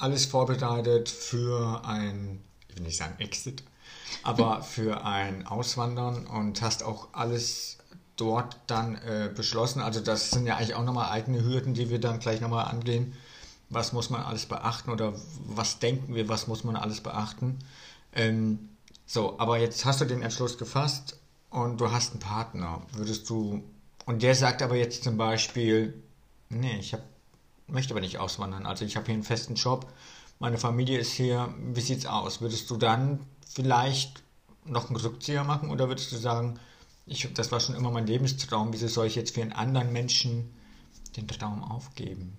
alles 0.00 0.26
vorbereitet 0.26 1.08
für 1.08 1.84
ein, 1.84 2.42
ich 2.68 2.76
will 2.76 2.84
nicht 2.84 2.96
sagen 2.96 3.14
Exit, 3.18 3.62
aber 4.22 4.62
für 4.62 5.04
ein 5.04 5.46
Auswandern 5.46 6.26
und 6.26 6.62
hast 6.62 6.82
auch 6.82 7.08
alles 7.12 7.78
dort 8.16 8.56
dann 8.66 8.96
äh, 8.96 9.30
beschlossen. 9.34 9.80
Also 9.80 10.00
das 10.00 10.30
sind 10.30 10.46
ja 10.46 10.56
eigentlich 10.56 10.74
auch 10.74 10.84
nochmal 10.84 11.10
eigene 11.10 11.42
Hürden, 11.42 11.74
die 11.74 11.90
wir 11.90 12.00
dann 12.00 12.18
gleich 12.18 12.40
nochmal 12.40 12.66
angehen. 12.66 13.14
Was 13.70 13.92
muss 13.92 14.10
man 14.10 14.22
alles 14.22 14.46
beachten 14.46 14.90
oder 14.90 15.14
was 15.46 15.78
denken 15.78 16.14
wir, 16.14 16.28
was 16.28 16.46
muss 16.46 16.64
man 16.64 16.76
alles 16.76 17.00
beachten? 17.00 17.58
Ähm, 18.12 18.70
so, 19.06 19.38
aber 19.38 19.58
jetzt 19.58 19.84
hast 19.84 20.00
du 20.00 20.04
den 20.04 20.22
Entschluss 20.22 20.58
gefasst 20.58 21.18
und 21.50 21.80
du 21.80 21.90
hast 21.90 22.12
einen 22.12 22.20
Partner. 22.20 22.82
Würdest 22.92 23.28
du, 23.30 23.62
und 24.06 24.22
der 24.22 24.34
sagt 24.34 24.62
aber 24.62 24.76
jetzt 24.76 25.04
zum 25.04 25.16
Beispiel, 25.16 26.00
nee, 26.48 26.78
ich 26.78 26.92
hab, 26.92 27.02
möchte 27.70 27.94
aber 27.94 28.00
nicht 28.00 28.18
auswandern. 28.18 28.66
Also 28.66 28.84
ich 28.84 28.96
habe 28.96 29.06
hier 29.06 29.14
einen 29.14 29.22
festen 29.22 29.54
Job, 29.54 29.86
meine 30.38 30.58
Familie 30.58 30.98
ist 30.98 31.12
hier, 31.12 31.54
wie 31.58 31.80
sieht's 31.82 32.06
aus? 32.06 32.40
Würdest 32.40 32.70
du 32.70 32.76
dann 32.76 33.20
vielleicht 33.46 34.22
noch 34.64 34.88
einen 34.88 34.96
Rückzieher 34.96 35.44
machen 35.44 35.70
oder 35.70 35.88
würdest 35.88 36.12
du 36.12 36.16
sagen, 36.16 36.58
ich, 37.06 37.28
das 37.34 37.52
war 37.52 37.60
schon 37.60 37.74
immer 37.74 37.90
mein 37.90 38.06
Lebenstraum. 38.06 38.72
Wieso 38.72 38.88
soll 38.88 39.06
ich 39.06 39.16
jetzt 39.16 39.34
für 39.34 39.42
einen 39.42 39.52
anderen 39.52 39.92
Menschen 39.92 40.50
den 41.16 41.28
Traum 41.28 41.62
aufgeben? 41.62 42.36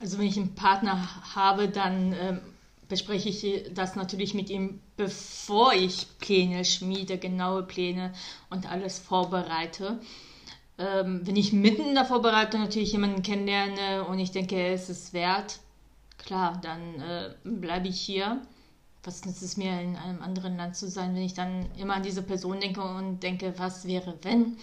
Also 0.00 0.18
wenn 0.18 0.26
ich 0.26 0.38
einen 0.38 0.54
Partner 0.54 1.06
habe, 1.34 1.68
dann 1.68 2.14
ähm, 2.14 2.40
bespreche 2.88 3.28
ich 3.28 3.72
das 3.74 3.94
natürlich 3.94 4.34
mit 4.34 4.50
ihm, 4.50 4.80
bevor 4.96 5.74
ich 5.74 6.06
Pläne 6.18 6.64
schmiede, 6.64 7.18
genaue 7.18 7.62
Pläne 7.62 8.12
und 8.48 8.70
alles 8.70 8.98
vorbereite. 8.98 10.00
Ähm, 10.80 11.20
wenn 11.24 11.36
ich 11.36 11.52
mitten 11.52 11.90
in 11.90 11.94
der 11.94 12.06
Vorbereitung 12.06 12.60
natürlich 12.62 12.92
jemanden 12.92 13.22
kennenlerne 13.22 14.04
und 14.04 14.18
ich 14.18 14.32
denke, 14.32 14.72
es 14.72 14.88
ist 14.88 15.12
wert, 15.12 15.60
klar, 16.18 16.58
dann 16.62 17.00
äh, 17.00 17.34
bleibe 17.44 17.88
ich 17.88 18.00
hier 18.00 18.40
was 19.04 19.24
nützt 19.24 19.42
es 19.42 19.56
mir, 19.56 19.80
in 19.80 19.96
einem 19.96 20.22
anderen 20.22 20.56
Land 20.56 20.76
zu 20.76 20.88
sein, 20.88 21.14
wenn 21.14 21.22
ich 21.22 21.34
dann 21.34 21.66
immer 21.76 21.94
an 21.94 22.02
diese 22.02 22.22
Person 22.22 22.60
denke 22.60 22.82
und 22.82 23.22
denke, 23.22 23.54
was 23.56 23.86
wäre, 23.86 24.14
wenn? 24.22 24.56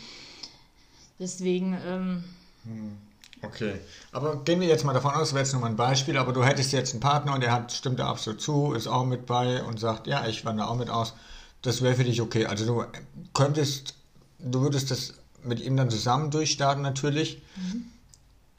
Deswegen. 1.19 1.77
Ähm, 1.85 2.23
hm. 2.63 2.97
Okay, 3.43 3.75
aber 4.11 4.43
gehen 4.43 4.59
wir 4.59 4.67
jetzt 4.67 4.83
mal 4.83 4.93
davon 4.93 5.13
aus, 5.13 5.31
wäre 5.31 5.43
jetzt 5.43 5.53
nur 5.53 5.61
mal 5.61 5.67
ein 5.67 5.75
Beispiel, 5.75 6.17
aber 6.17 6.33
du 6.33 6.43
hättest 6.43 6.71
jetzt 6.71 6.93
einen 6.93 7.01
Partner 7.01 7.35
und 7.35 7.41
der 7.41 7.51
hat, 7.51 7.71
stimmt 7.71 7.99
da 7.99 8.09
absolut 8.09 8.41
zu, 8.41 8.73
ist 8.73 8.87
auch 8.87 9.05
mit 9.05 9.27
bei 9.27 9.61
und 9.61 9.79
sagt, 9.79 10.07
ja, 10.07 10.25
ich 10.25 10.43
wandere 10.43 10.67
auch 10.67 10.75
mit 10.75 10.89
aus. 10.89 11.13
Das 11.61 11.83
wäre 11.83 11.93
für 11.93 12.03
dich 12.03 12.19
okay. 12.19 12.47
Also 12.47 12.65
du 12.65 12.83
könntest, 13.35 13.93
du 14.39 14.61
würdest 14.61 14.89
das 14.89 15.13
mit 15.47 15.59
ihm 15.61 15.77
dann 15.77 15.89
zusammen 15.89 16.31
durchstarten 16.31 16.83
natürlich. 16.83 17.41
Mhm. 17.55 17.85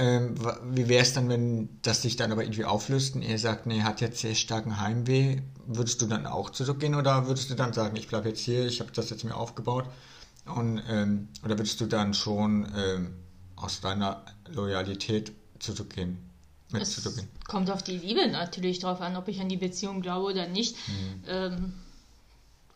Ähm, 0.01 0.35
wie 0.71 0.89
wäre 0.89 1.03
es 1.03 1.13
dann, 1.13 1.29
wenn 1.29 1.69
das 1.83 2.03
sich 2.03 2.15
dann 2.15 2.31
aber 2.31 2.45
irgendwie 2.45 2.65
auflöst 2.65 3.17
und 3.17 3.23
er 3.23 3.39
sagt, 3.39 3.67
nee, 3.67 3.83
hat 3.83 4.01
jetzt 4.01 4.21
sehr 4.21 4.37
starken 4.37 4.81
Heimweh, 4.81 5.43
würdest 5.67 6.01
du 6.01 6.07
dann 6.07 6.27
auch 6.27 6.51
zurückgehen 6.51 6.95
oder 6.95 7.27
würdest 7.27 7.51
du 7.51 7.55
dann 7.55 7.73
sagen, 7.73 7.97
ich 7.97 8.07
bleibe 8.07 8.29
jetzt 8.29 8.41
hier, 8.41 8.67
ich 8.67 8.81
habe 8.81 8.93
das 8.93 9.11
jetzt 9.11 9.25
mir 9.25 9.35
aufgebaut 9.35 9.87
und 10.47 10.81
ähm, 10.89 11.29
oder 11.45 11.59
würdest 11.59 11.81
du 11.81 11.87
dann 11.87 12.15
schon 12.15 12.69
ähm, 12.77 13.15
aus 13.57 13.81
deiner 13.81 14.25
Loyalität 14.49 15.33
zurückgehen? 15.59 16.19
Mit 16.71 16.83
es 16.83 16.95
zurückgehen? 16.95 17.29
kommt 17.49 17.71
auf 17.71 17.83
die 17.83 17.97
Liebe 17.97 18.29
natürlich 18.29 18.79
drauf 18.79 19.01
an, 19.01 19.17
ob 19.17 19.27
ich 19.27 19.41
an 19.41 19.49
die 19.49 19.57
Beziehung 19.57 20.01
glaube 20.01 20.33
oder 20.33 20.47
nicht. 20.47 20.77
Mhm. 20.87 21.73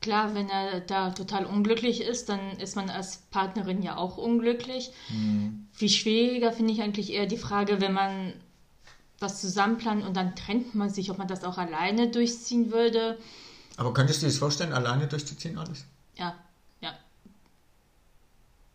Klar, 0.02 0.34
wenn 0.34 0.50
er 0.50 0.80
da 0.80 1.10
total 1.10 1.46
unglücklich 1.46 2.02
ist, 2.02 2.28
dann 2.28 2.40
ist 2.58 2.76
man 2.76 2.90
als 2.90 3.18
Partnerin 3.30 3.82
ja 3.82 3.96
auch 3.96 4.18
unglücklich. 4.18 4.90
Mhm. 5.08 5.68
Viel 5.72 5.88
schwieriger 5.88 6.52
finde 6.52 6.72
ich 6.72 6.82
eigentlich 6.82 7.12
eher 7.12 7.26
die 7.26 7.36
Frage, 7.38 7.80
wenn 7.80 7.92
man 7.92 8.34
was 9.20 9.40
zusammenplant 9.40 10.04
und 10.04 10.16
dann 10.16 10.34
trennt 10.34 10.74
man 10.74 10.90
sich, 10.90 11.10
ob 11.10 11.18
man 11.18 11.28
das 11.28 11.44
auch 11.44 11.56
alleine 11.56 12.10
durchziehen 12.10 12.72
würde. 12.72 13.16
Aber 13.76 13.94
könntest 13.94 14.20
du 14.20 14.26
dir 14.26 14.32
das 14.32 14.38
vorstellen, 14.38 14.72
alleine 14.72 15.06
durchzuziehen 15.06 15.56
alles? 15.56 15.86
Ja, 16.16 16.34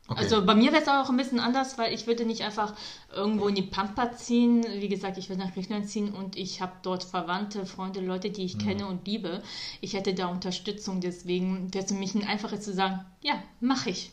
Okay. 0.10 0.22
Also 0.22 0.46
bei 0.46 0.56
mir 0.56 0.72
wäre 0.72 0.82
es 0.82 0.88
auch 0.88 1.10
ein 1.10 1.18
bisschen 1.18 1.42
anders, 1.42 1.78
weil 1.78 1.94
ich 1.94 2.08
würde 2.08 2.26
nicht 2.26 2.44
einfach 2.44 2.74
irgendwo 3.14 3.50
in 3.50 3.56
die 3.56 3.62
Pampa 3.62 4.14
ziehen. 4.14 4.66
Wie 4.80 4.88
gesagt, 4.88 5.18
ich 5.18 5.28
würde 5.28 5.42
nach 5.42 5.54
Griechenland 5.54 5.90
ziehen 5.90 6.14
und 6.14 6.38
ich 6.38 6.62
habe 6.62 6.72
dort 6.82 7.04
Verwandte, 7.04 7.66
Freunde, 7.66 8.00
Leute, 8.00 8.30
die 8.30 8.46
ich 8.46 8.56
mhm. 8.56 8.62
kenne 8.62 8.88
und 8.88 9.06
liebe. 9.06 9.44
Ich 9.82 9.94
hätte 9.94 10.14
da 10.14 10.28
Unterstützung, 10.28 11.02
deswegen 11.02 11.74
wäre 11.74 11.84
es 11.84 11.92
für 11.92 11.98
mich 11.98 12.16
ein 12.16 12.26
einfaches 12.26 12.62
zu 12.62 12.74
sagen, 12.74 13.04
ja, 13.22 13.44
mache 13.60 13.90
ich. 13.90 14.12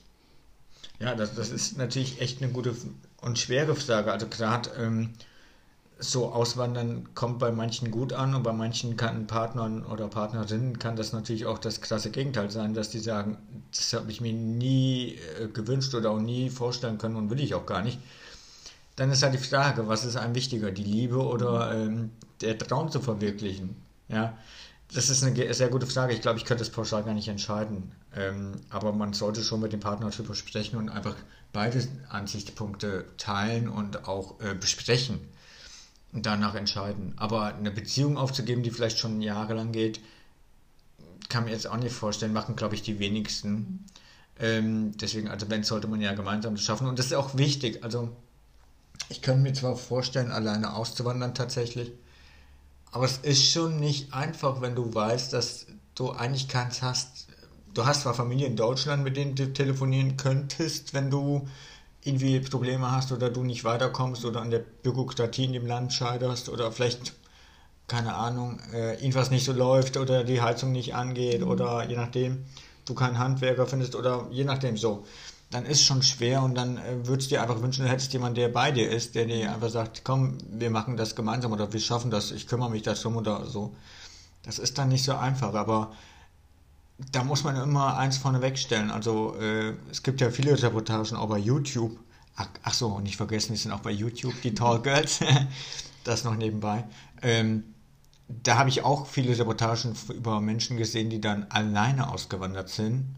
Ja, 0.98 1.14
das, 1.14 1.34
das 1.34 1.50
ist 1.50 1.78
natürlich 1.78 2.20
echt 2.20 2.42
eine 2.42 2.50
gute 2.50 2.74
und 3.20 3.38
schwere 3.38 3.76
Frage. 3.76 4.12
Also 4.12 4.26
gerade 4.26 4.70
ähm, 4.76 5.10
so 5.98 6.32
Auswandern 6.32 7.14
kommt 7.14 7.38
bei 7.38 7.52
manchen 7.52 7.90
gut 7.90 8.12
an 8.12 8.34
und 8.34 8.42
bei 8.42 8.52
manchen 8.52 8.96
kann 8.96 9.26
Partnern 9.26 9.84
oder 9.84 10.08
Partnerinnen 10.08 10.78
kann 10.78 10.96
das 10.96 11.12
natürlich 11.12 11.46
auch 11.46 11.58
das 11.58 11.80
krasse 11.80 12.10
Gegenteil 12.10 12.50
sein, 12.50 12.74
dass 12.74 12.90
die 12.90 12.98
sagen, 12.98 13.38
das 13.70 13.92
habe 13.92 14.10
ich 14.10 14.20
mir 14.20 14.32
nie 14.32 15.18
äh, 15.40 15.48
gewünscht 15.48 15.94
oder 15.94 16.10
auch 16.10 16.20
nie 16.20 16.50
vorstellen 16.50 16.98
können 16.98 17.16
und 17.16 17.30
will 17.30 17.40
ich 17.40 17.54
auch 17.54 17.66
gar 17.66 17.82
nicht. 17.82 18.00
Dann 18.96 19.10
ist 19.10 19.22
halt 19.22 19.34
die 19.34 19.38
Frage, 19.38 19.88
was 19.88 20.04
ist 20.04 20.16
einem 20.16 20.34
wichtiger, 20.34 20.70
die 20.70 20.84
Liebe 20.84 21.18
oder 21.18 21.72
ähm, 21.74 22.10
der 22.40 22.58
Traum 22.58 22.90
zu 22.90 23.00
verwirklichen? 23.00 23.76
Ja, 24.08 24.36
das 24.92 25.10
ist 25.10 25.24
eine 25.24 25.54
sehr 25.54 25.68
gute 25.68 25.86
Frage. 25.86 26.12
Ich 26.12 26.20
glaube, 26.20 26.38
ich 26.38 26.44
könnte 26.44 26.62
das 26.62 26.70
pauschal 26.70 27.02
gar 27.02 27.14
nicht 27.14 27.28
entscheiden. 27.28 27.92
Ähm, 28.14 28.52
aber 28.70 28.92
man 28.92 29.12
sollte 29.12 29.42
schon 29.42 29.60
mit 29.60 29.72
dem 29.72 29.80
Partner 29.80 30.10
darüber 30.10 30.34
sprechen 30.34 30.76
und 30.76 30.88
einfach 30.88 31.16
beide 31.52 31.86
Ansichtspunkte 32.08 33.06
teilen 33.16 33.68
und 33.68 34.06
auch 34.06 34.40
äh, 34.40 34.54
besprechen 34.54 35.20
danach 36.22 36.54
entscheiden. 36.54 37.14
Aber 37.16 37.54
eine 37.54 37.70
Beziehung 37.70 38.16
aufzugeben, 38.16 38.62
die 38.62 38.70
vielleicht 38.70 38.98
schon 38.98 39.20
jahrelang 39.20 39.72
geht, 39.72 40.00
kann 41.28 41.44
mir 41.44 41.50
jetzt 41.50 41.66
auch 41.66 41.76
nicht 41.76 41.94
vorstellen, 41.94 42.32
machen, 42.32 42.56
glaube 42.56 42.74
ich, 42.74 42.82
die 42.82 42.98
wenigsten. 42.98 43.50
Mhm. 43.50 43.78
Ähm, 44.40 44.96
deswegen, 44.96 45.28
also 45.28 45.48
wenn, 45.48 45.62
sollte 45.62 45.88
man 45.88 46.00
ja 46.00 46.12
gemeinsam 46.14 46.56
schaffen. 46.56 46.86
Und 46.86 46.98
das 46.98 47.06
ist 47.06 47.14
auch 47.14 47.36
wichtig. 47.36 47.84
Also 47.84 48.10
ich 49.08 49.22
könnte 49.22 49.42
mir 49.42 49.52
zwar 49.52 49.76
vorstellen, 49.76 50.30
alleine 50.30 50.74
auszuwandern 50.74 51.34
tatsächlich, 51.34 51.92
aber 52.90 53.06
es 53.06 53.18
ist 53.18 53.50
schon 53.50 53.80
nicht 53.80 54.14
einfach, 54.14 54.60
wenn 54.60 54.76
du 54.76 54.94
weißt, 54.94 55.32
dass 55.32 55.66
du 55.96 56.12
eigentlich 56.12 56.48
keins 56.48 56.80
hast. 56.80 57.26
Du 57.74 57.86
hast 57.86 58.02
zwar 58.02 58.14
Familie 58.14 58.46
in 58.46 58.54
Deutschland, 58.54 59.02
mit 59.02 59.16
denen 59.16 59.34
du 59.34 59.52
telefonieren 59.52 60.16
könntest, 60.16 60.94
wenn 60.94 61.10
du 61.10 61.48
irgendwie 62.04 62.38
Probleme 62.40 62.90
hast 62.92 63.12
oder 63.12 63.30
du 63.30 63.42
nicht 63.42 63.64
weiterkommst 63.64 64.24
oder 64.24 64.42
an 64.42 64.50
der 64.50 64.58
Bürokratie 64.58 65.44
in 65.44 65.54
dem 65.54 65.66
Land 65.66 65.92
scheiterst 65.92 66.48
oder 66.50 66.70
vielleicht, 66.70 67.14
keine 67.88 68.14
Ahnung, 68.14 68.60
äh, 68.72 68.94
irgendwas 68.94 69.30
nicht 69.30 69.44
so 69.44 69.52
läuft 69.52 69.96
oder 69.96 70.22
die 70.22 70.42
Heizung 70.42 70.72
nicht 70.72 70.94
angeht 70.94 71.40
mhm. 71.40 71.48
oder 71.48 71.88
je 71.88 71.96
nachdem, 71.96 72.44
du 72.84 72.94
keinen 72.94 73.18
Handwerker 73.18 73.66
findest 73.66 73.96
oder 73.96 74.26
je 74.30 74.44
nachdem 74.44 74.76
so, 74.76 75.04
dann 75.50 75.64
ist 75.64 75.82
schon 75.82 76.02
schwer 76.02 76.42
und 76.42 76.54
dann 76.54 76.76
äh, 76.76 77.06
würdest 77.06 77.30
du 77.30 77.36
dir 77.36 77.42
einfach 77.42 77.62
wünschen, 77.62 77.84
du 77.84 77.90
hättest 77.90 78.12
jemanden, 78.12 78.34
der 78.34 78.48
bei 78.48 78.70
dir 78.70 78.90
ist, 78.90 79.14
der 79.14 79.24
dir 79.24 79.52
einfach 79.52 79.70
sagt, 79.70 80.02
komm, 80.04 80.38
wir 80.50 80.70
machen 80.70 80.96
das 80.96 81.16
gemeinsam 81.16 81.52
oder 81.52 81.72
wir 81.72 81.80
schaffen 81.80 82.10
das, 82.10 82.32
ich 82.32 82.46
kümmere 82.46 82.70
mich 82.70 82.82
darum 82.82 83.16
oder 83.16 83.46
so. 83.46 83.74
Das 84.42 84.58
ist 84.58 84.76
dann 84.76 84.88
nicht 84.88 85.04
so 85.04 85.14
einfach, 85.14 85.54
aber 85.54 85.92
da 86.98 87.24
muss 87.24 87.44
man 87.44 87.56
immer 87.56 87.96
eins 87.96 88.18
vorne 88.18 88.40
wegstellen. 88.40 88.90
Also 88.90 89.36
äh, 89.40 89.74
es 89.90 90.02
gibt 90.02 90.20
ja 90.20 90.30
viele 90.30 90.60
Reportagen 90.60 91.16
auch 91.16 91.28
bei 91.28 91.38
YouTube. 91.38 91.98
Ach, 92.36 92.48
ach, 92.62 92.74
so, 92.74 93.00
nicht 93.00 93.16
vergessen, 93.16 93.52
die 93.52 93.58
sind 93.58 93.72
auch 93.72 93.80
bei 93.80 93.90
YouTube, 93.90 94.34
die 94.42 94.54
Tall 94.54 94.80
Girls. 94.82 95.20
das 96.04 96.24
noch 96.24 96.36
nebenbei. 96.36 96.84
Ähm, 97.22 97.64
da 98.28 98.58
habe 98.58 98.68
ich 98.68 98.82
auch 98.82 99.06
viele 99.06 99.36
Reportagen 99.36 99.94
über 100.12 100.40
Menschen 100.40 100.76
gesehen, 100.76 101.10
die 101.10 101.20
dann 101.20 101.46
alleine 101.50 102.12
ausgewandert 102.12 102.68
sind. 102.68 103.16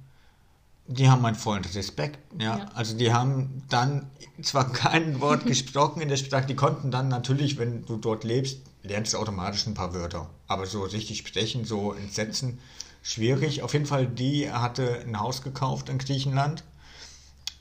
Die 0.89 1.09
haben 1.09 1.23
meinen 1.23 1.35
vollen 1.35 1.65
Respekt. 1.65 2.19
Ja? 2.39 2.59
ja? 2.59 2.67
Also 2.75 2.97
die 2.97 3.13
haben 3.13 3.63
dann 3.69 4.11
zwar 4.43 4.73
kein 4.73 5.21
Wort 5.21 5.45
gesprochen 5.47 6.01
in 6.01 6.09
der 6.09 6.17
Sprache, 6.17 6.47
die 6.47 6.57
konnten 6.57 6.91
dann 6.91 7.09
natürlich, 7.09 7.59
wenn 7.59 7.85
du 7.85 7.97
dort 7.97 8.25
lebst, 8.25 8.61
lernst 8.83 9.15
du 9.15 9.19
automatisch 9.19 9.67
ein 9.67 9.75
paar 9.75 9.95
Wörter. 9.95 10.31
Aber 10.47 10.67
so 10.67 10.83
richtig 10.83 11.19
sprechen, 11.19 11.65
so 11.65 11.93
entsetzen, 11.93 12.59
schwierig. 13.07 13.63
Auf 13.63 13.73
jeden 13.73 13.87
Fall, 13.87 14.07
die 14.07 14.51
hatte 14.51 15.01
ein 15.07 15.19
Haus 15.21 15.43
gekauft 15.43 15.89
in 15.89 15.99
Griechenland 15.99 16.65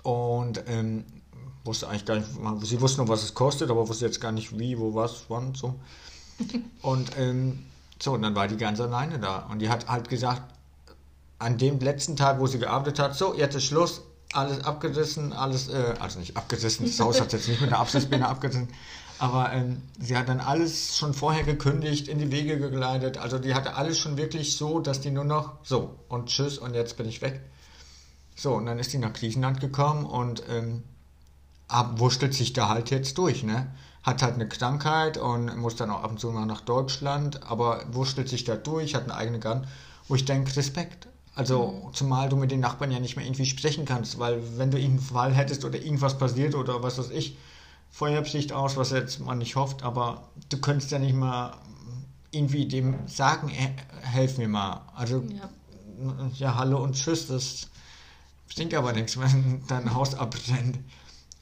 und 0.02 0.64
ähm, 0.68 1.06
wusste 1.64 1.88
eigentlich 1.88 2.06
gar 2.06 2.16
nicht, 2.16 2.28
sie 2.64 2.82
wusste 2.82 2.98
nur, 2.98 3.08
was 3.08 3.24
es 3.24 3.34
kostet, 3.34 3.70
aber 3.70 3.88
wusste 3.88 4.06
jetzt 4.06 4.20
gar 4.20 4.32
nicht 4.32 4.58
wie, 4.58 4.80
wo, 4.80 4.96
was, 4.96 5.26
wann, 5.30 5.54
so. 5.54 5.76
Und 6.82 7.18
ähm, 7.18 7.66
so, 8.02 8.12
und 8.12 8.24
dann 8.24 8.36
war 8.36 8.50
die 8.50 8.58
ganz 8.58 8.82
alleine 8.82 9.20
da. 9.20 9.48
Und 9.50 9.60
die 9.60 9.70
hat 9.70 9.88
halt 9.88 10.10
gesagt, 10.10 10.42
an 11.40 11.58
dem 11.58 11.80
letzten 11.80 12.18
Tag, 12.18 12.42
wo 12.42 12.46
sie 12.46 12.60
gearbeitet 12.60 13.00
hat, 13.00 13.16
so, 13.16 13.34
jetzt 13.34 13.56
ist 13.56 13.64
Schluss, 13.64 14.02
alles 14.34 14.66
abgerissen, 14.66 15.32
alles, 15.32 15.70
äh, 15.70 15.94
also 15.98 16.20
nicht 16.20 16.36
abgerissen, 16.36 16.88
das 16.88 17.00
Haus 17.00 17.22
hat 17.22 17.32
jetzt 17.32 17.48
nicht 17.48 17.62
mit 17.62 17.70
einer 17.70 17.80
Abschlussbinde 17.80 18.28
abgerissen, 18.28 18.68
aber 19.20 19.54
ähm, 19.54 19.82
sie 20.00 20.18
hat 20.18 20.28
dann 20.28 20.40
alles 20.40 20.98
schon 20.98 21.14
vorher 21.14 21.44
gekündigt, 21.44 22.08
in 22.08 22.20
die 22.20 22.32
Wege 22.32 22.58
geleitet. 22.58 23.18
Also 23.18 23.40
die 23.40 23.54
hatte 23.54 23.76
alles 23.76 23.98
schon 23.98 24.18
wirklich 24.18 24.58
so, 24.58 24.80
dass 24.80 25.02
die 25.02 25.12
nur 25.12 25.24
noch 25.24 25.54
so 25.64 26.00
und 26.10 26.28
tschüss 26.28 26.58
und 26.58 26.74
jetzt 26.74 26.98
bin 26.98 27.08
ich 27.08 27.22
weg. 27.22 27.42
So, 28.36 28.54
und 28.54 28.66
dann 28.66 28.80
ist 28.80 28.92
die 28.92 28.98
nach 28.98 29.14
Griechenland 29.14 29.62
gekommen 29.62 30.06
und 30.06 30.44
ähm, 30.50 30.84
wurschtelt 31.96 32.34
sich 32.34 32.54
da 32.54 32.70
halt 32.70 32.92
jetzt 32.92 33.18
durch, 33.18 33.44
ne? 33.44 33.74
Hat 34.04 34.22
halt 34.22 34.36
eine 34.36 34.48
Krankheit 34.48 35.18
und 35.18 35.56
muss 35.58 35.78
dann 35.78 35.90
auch 35.90 36.04
ab 36.04 36.12
und 36.12 36.20
zu 36.20 36.30
mal 36.30 36.46
nach 36.46 36.62
Deutschland, 36.62 37.42
aber 37.44 37.84
wurschtelt 37.92 38.30
sich 38.30 38.44
da 38.44 38.56
durch, 38.56 38.94
hat 38.94 39.04
einen 39.04 39.12
eigenen 39.12 39.42
Garten, 39.42 39.68
wo 40.08 40.16
ich 40.16 40.26
denke, 40.26 40.56
Respekt. 40.56 41.08
Also, 41.34 41.68
mhm. 41.88 41.94
zumal 41.94 42.30
du 42.30 42.36
mit 42.36 42.52
den 42.52 42.60
Nachbarn 42.60 42.92
ja 42.92 43.00
nicht 43.00 43.16
mehr 43.16 43.26
irgendwie 43.26 43.46
sprechen 43.46 43.86
kannst, 43.86 44.20
weil 44.20 44.42
wenn 44.58 44.70
du 44.70 44.78
irgendeinen 44.78 45.08
Fall 45.08 45.34
hättest 45.34 45.66
oder 45.66 45.80
irgendwas 45.80 46.18
passiert 46.18 46.54
oder 46.54 46.84
was 46.84 47.00
weiß 47.00 47.10
ich, 47.10 47.38
Feuerpflicht 47.96 48.52
aus, 48.52 48.76
was 48.76 48.92
jetzt 48.92 49.22
man 49.22 49.38
nicht 49.38 49.56
hofft, 49.56 49.82
aber 49.82 50.28
du 50.50 50.58
könntest 50.60 50.92
ja 50.92 51.00
nicht 51.00 51.16
mal 51.16 51.58
irgendwie 52.30 52.68
dem 52.68 53.08
sagen, 53.08 53.48
helf 53.48 54.38
mir 54.38 54.50
mal. 54.50 54.82
Also, 54.94 55.24
ja, 55.30 55.50
ja 56.34 56.56
hallo 56.56 56.84
und 56.84 56.96
tschüss, 56.96 57.28
das 57.28 57.70
bringt 58.54 58.74
aber 58.74 58.92
nichts, 58.92 59.18
wenn 59.20 59.64
dein 59.68 59.94
Haus 59.94 60.14
abbrennt. 60.14 60.78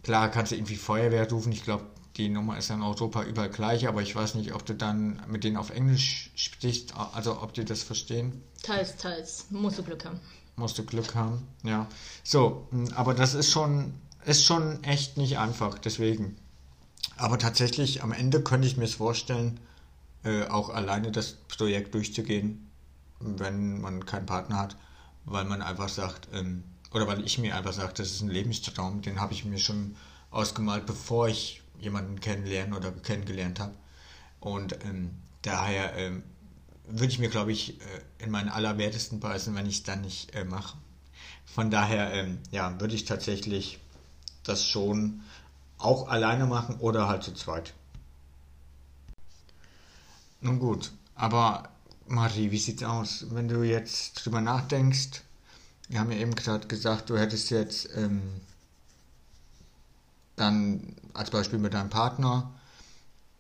Klar 0.04 0.30
kannst 0.30 0.52
du 0.52 0.56
irgendwie 0.56 0.76
Feuerwehr 0.76 1.28
rufen, 1.28 1.52
ich 1.52 1.64
glaube, 1.64 1.88
die 2.18 2.30
Nummer 2.30 2.56
ist 2.60 2.70
in 2.70 2.84
Europa 2.84 3.24
überall 3.24 3.50
gleich, 3.50 3.88
aber 3.88 4.04
ich 4.04 4.16
weiß 4.16 4.36
nicht, 4.36 4.54
ob 4.54 4.64
du 4.64 4.76
dann 4.76 5.24
mit 5.28 5.44
denen 5.44 5.58
auf 5.58 5.72
Englisch 5.72 6.30
sprichst, 6.36 6.94
also 7.16 7.42
ob 7.42 7.56
die 7.56 7.66
das 7.66 7.82
verstehen. 7.82 8.44
Teils, 8.62 8.96
teils. 8.98 9.48
Musst 9.50 9.80
du 9.80 9.84
Glück 9.84 10.06
haben. 10.06 10.20
Musst 10.56 10.78
du 10.78 10.86
Glück 10.86 11.16
haben, 11.16 11.48
ja. 11.64 11.88
So, 12.24 12.68
aber 12.94 13.16
das 13.16 13.34
ist 13.34 13.50
schon, 13.50 13.96
ist 14.24 14.46
schon 14.46 14.84
echt 14.84 15.18
nicht 15.18 15.40
einfach, 15.40 15.80
deswegen. 15.80 16.38
Aber 17.18 17.38
tatsächlich, 17.38 18.04
am 18.04 18.12
Ende 18.12 18.42
könnte 18.42 18.68
ich 18.68 18.78
mir 18.78 18.86
es 18.86 18.96
vorstellen, 18.96 19.60
äh, 20.24 20.46
auch 20.48 20.70
alleine 20.70 21.12
das 21.12 21.34
Projekt 21.34 21.94
durchzugehen, 21.94 22.70
wenn 23.20 23.82
man 23.82 24.06
keinen 24.06 24.26
Partner 24.26 24.58
hat, 24.58 24.78
weil 25.26 25.46
man 25.46 25.62
einfach 25.62 25.90
sagt, 25.90 26.28
ähm, 26.34 26.64
oder 26.92 27.08
weil 27.08 27.26
ich 27.26 27.38
mir 27.38 27.56
einfach 27.56 27.74
sage, 27.74 27.94
das 27.96 28.12
ist 28.12 28.22
ein 28.22 28.30
Lebenstraum, 28.30 29.02
den 29.02 29.20
habe 29.20 29.34
ich 29.34 29.46
mir 29.46 29.58
schon 29.58 29.96
ausgemalt, 30.32 30.86
bevor 30.86 31.28
ich 31.28 31.62
jemanden 31.80 32.20
kennenlernen 32.20 32.74
oder 32.74 32.92
kennengelernt 32.92 33.60
habe. 33.60 33.74
Und 34.40 34.84
ähm, 34.86 35.12
daher 35.42 35.96
ähm, 35.96 36.24
würde 36.88 37.08
ich 37.08 37.20
mir, 37.20 37.30
glaube 37.30 37.52
ich, 37.52 37.80
äh, 37.82 37.84
in 38.24 38.32
meinen 38.32 38.50
allerwertesten 38.50 39.20
beißen, 39.20 39.56
wenn 39.56 39.66
ich 39.66 39.78
es 39.78 39.84
dann 39.84 40.02
nicht 40.02 40.36
äh, 40.36 40.46
mache. 40.46 40.78
Von 41.46 41.72
daher, 41.72 42.14
ähm, 42.14 42.40
ja, 42.52 42.80
würde 42.80 42.96
ich 42.96 43.06
tatsächlich 43.06 43.80
das 44.44 44.66
schon 44.66 45.22
auch 45.84 46.08
alleine 46.08 46.46
machen 46.46 46.78
oder 46.80 47.08
halt 47.08 47.24
zu 47.24 47.34
zweit. 47.34 47.74
Nun 50.42 50.60
gut, 50.60 50.92
aber 51.16 51.70
Marie, 52.08 52.52
wie 52.52 52.58
sieht's 52.58 52.84
aus, 52.84 53.26
wenn 53.30 53.48
du 53.48 53.64
jetzt 53.64 54.16
drüber 54.16 54.42
nachdenkst? 54.42 55.22
Wir 55.90 56.00
haben 56.00 56.12
ja 56.12 56.18
eben 56.18 56.36
gerade 56.36 56.68
gesagt, 56.68 57.10
du 57.10 57.18
hättest 57.18 57.50
jetzt 57.50 57.90
ähm, 57.96 58.22
dann 60.36 60.96
als 61.14 61.30
Beispiel 61.30 61.60
mit 61.60 61.74
deinem 61.74 61.90
Partner, 61.90 62.52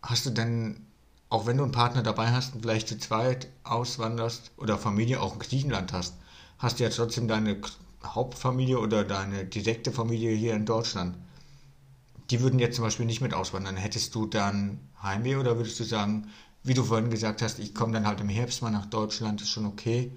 hast 0.01 0.25
du 0.25 0.29
denn, 0.29 0.85
auch 1.29 1.45
wenn 1.45 1.57
du 1.57 1.63
einen 1.63 1.71
Partner 1.71 2.03
dabei 2.03 2.31
hast 2.31 2.55
und 2.55 2.61
vielleicht 2.61 2.87
zu 2.87 2.97
zweit 2.97 3.47
auswanderst 3.63 4.51
oder 4.57 4.77
Familie 4.77 5.21
auch 5.21 5.33
in 5.33 5.39
Griechenland 5.39 5.93
hast, 5.93 6.15
hast 6.59 6.79
du 6.79 6.83
ja 6.83 6.89
trotzdem 6.89 7.27
deine 7.27 7.59
Hauptfamilie 8.05 8.79
oder 8.79 9.03
deine 9.03 9.45
direkte 9.45 9.91
Familie 9.91 10.35
hier 10.35 10.53
in 10.53 10.65
Deutschland. 10.65 11.17
Die 12.29 12.41
würden 12.41 12.59
jetzt 12.59 12.75
zum 12.75 12.85
Beispiel 12.85 13.05
nicht 13.05 13.21
mit 13.21 13.33
auswandern. 13.33 13.77
Hättest 13.77 14.15
du 14.15 14.25
dann 14.25 14.79
Heimweh 15.01 15.35
oder 15.35 15.57
würdest 15.57 15.79
du 15.79 15.83
sagen, 15.83 16.29
wie 16.63 16.73
du 16.73 16.83
vorhin 16.83 17.09
gesagt 17.09 17.41
hast, 17.41 17.59
ich 17.59 17.75
komme 17.75 17.93
dann 17.93 18.07
halt 18.07 18.21
im 18.21 18.29
Herbst 18.29 18.61
mal 18.61 18.71
nach 18.71 18.85
Deutschland, 18.85 19.41
ist 19.41 19.49
schon 19.49 19.65
okay. 19.65 20.11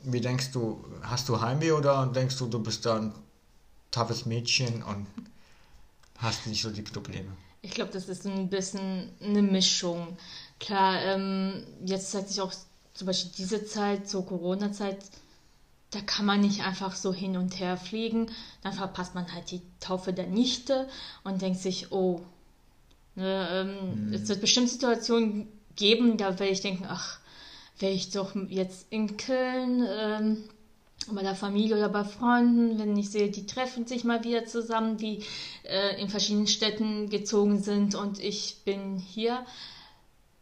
Wie 0.00 0.20
denkst 0.20 0.50
du, 0.52 0.84
hast 1.02 1.28
du 1.28 1.40
Heimweh 1.40 1.72
oder 1.72 2.06
denkst 2.06 2.36
du, 2.38 2.46
du 2.46 2.58
bist 2.58 2.84
da 2.84 2.96
ein 2.96 3.14
toughes 3.90 4.26
Mädchen 4.26 4.82
und 4.82 5.06
hast 6.18 6.46
nicht 6.46 6.62
so 6.62 6.70
die 6.70 6.82
Probleme? 6.82 7.30
Ich 7.62 7.70
glaube, 7.70 7.92
das 7.92 8.08
ist 8.08 8.26
ein 8.26 8.50
bisschen 8.50 9.10
eine 9.22 9.40
Mischung. 9.40 10.18
Klar, 10.60 11.00
ähm, 11.02 11.64
jetzt 11.84 12.10
zeigt 12.10 12.28
sich 12.28 12.40
auch 12.40 12.52
zum 12.92 13.06
Beispiel 13.06 13.32
diese 13.38 13.64
Zeit, 13.64 14.08
so 14.08 14.22
Corona-Zeit, 14.22 14.98
da 15.94 16.00
kann 16.00 16.26
man 16.26 16.40
nicht 16.40 16.62
einfach 16.62 16.94
so 16.94 17.12
hin 17.12 17.36
und 17.36 17.60
her 17.60 17.76
fliegen. 17.76 18.26
Dann 18.62 18.72
verpasst 18.72 19.14
man 19.14 19.32
halt 19.32 19.50
die 19.50 19.62
Taufe 19.80 20.12
der 20.12 20.26
Nichte 20.26 20.88
und 21.22 21.42
denkt 21.42 21.60
sich, 21.60 21.92
oh, 21.92 22.20
ne, 23.14 23.48
ähm, 23.52 24.08
mhm. 24.08 24.12
es 24.12 24.28
wird 24.28 24.40
bestimmt 24.40 24.68
Situationen 24.68 25.48
geben, 25.76 26.16
da 26.16 26.38
werde 26.38 26.52
ich 26.52 26.60
denken, 26.60 26.86
ach, 26.88 27.18
wäre 27.78 27.92
ich 27.92 28.10
doch 28.10 28.34
jetzt 28.48 28.86
in 28.90 29.16
Köln 29.16 29.86
ähm, 29.88 30.44
bei 31.10 31.22
der 31.22 31.34
Familie 31.34 31.76
oder 31.76 31.88
bei 31.88 32.04
Freunden, 32.04 32.78
wenn 32.78 32.96
ich 32.96 33.10
sehe, 33.10 33.30
die 33.30 33.46
treffen 33.46 33.86
sich 33.86 34.04
mal 34.04 34.24
wieder 34.24 34.46
zusammen, 34.46 34.96
die 34.96 35.22
äh, 35.64 36.00
in 36.00 36.08
verschiedenen 36.08 36.46
Städten 36.46 37.10
gezogen 37.10 37.62
sind 37.62 37.94
und 37.94 38.20
ich 38.20 38.62
bin 38.64 38.96
hier. 38.96 39.44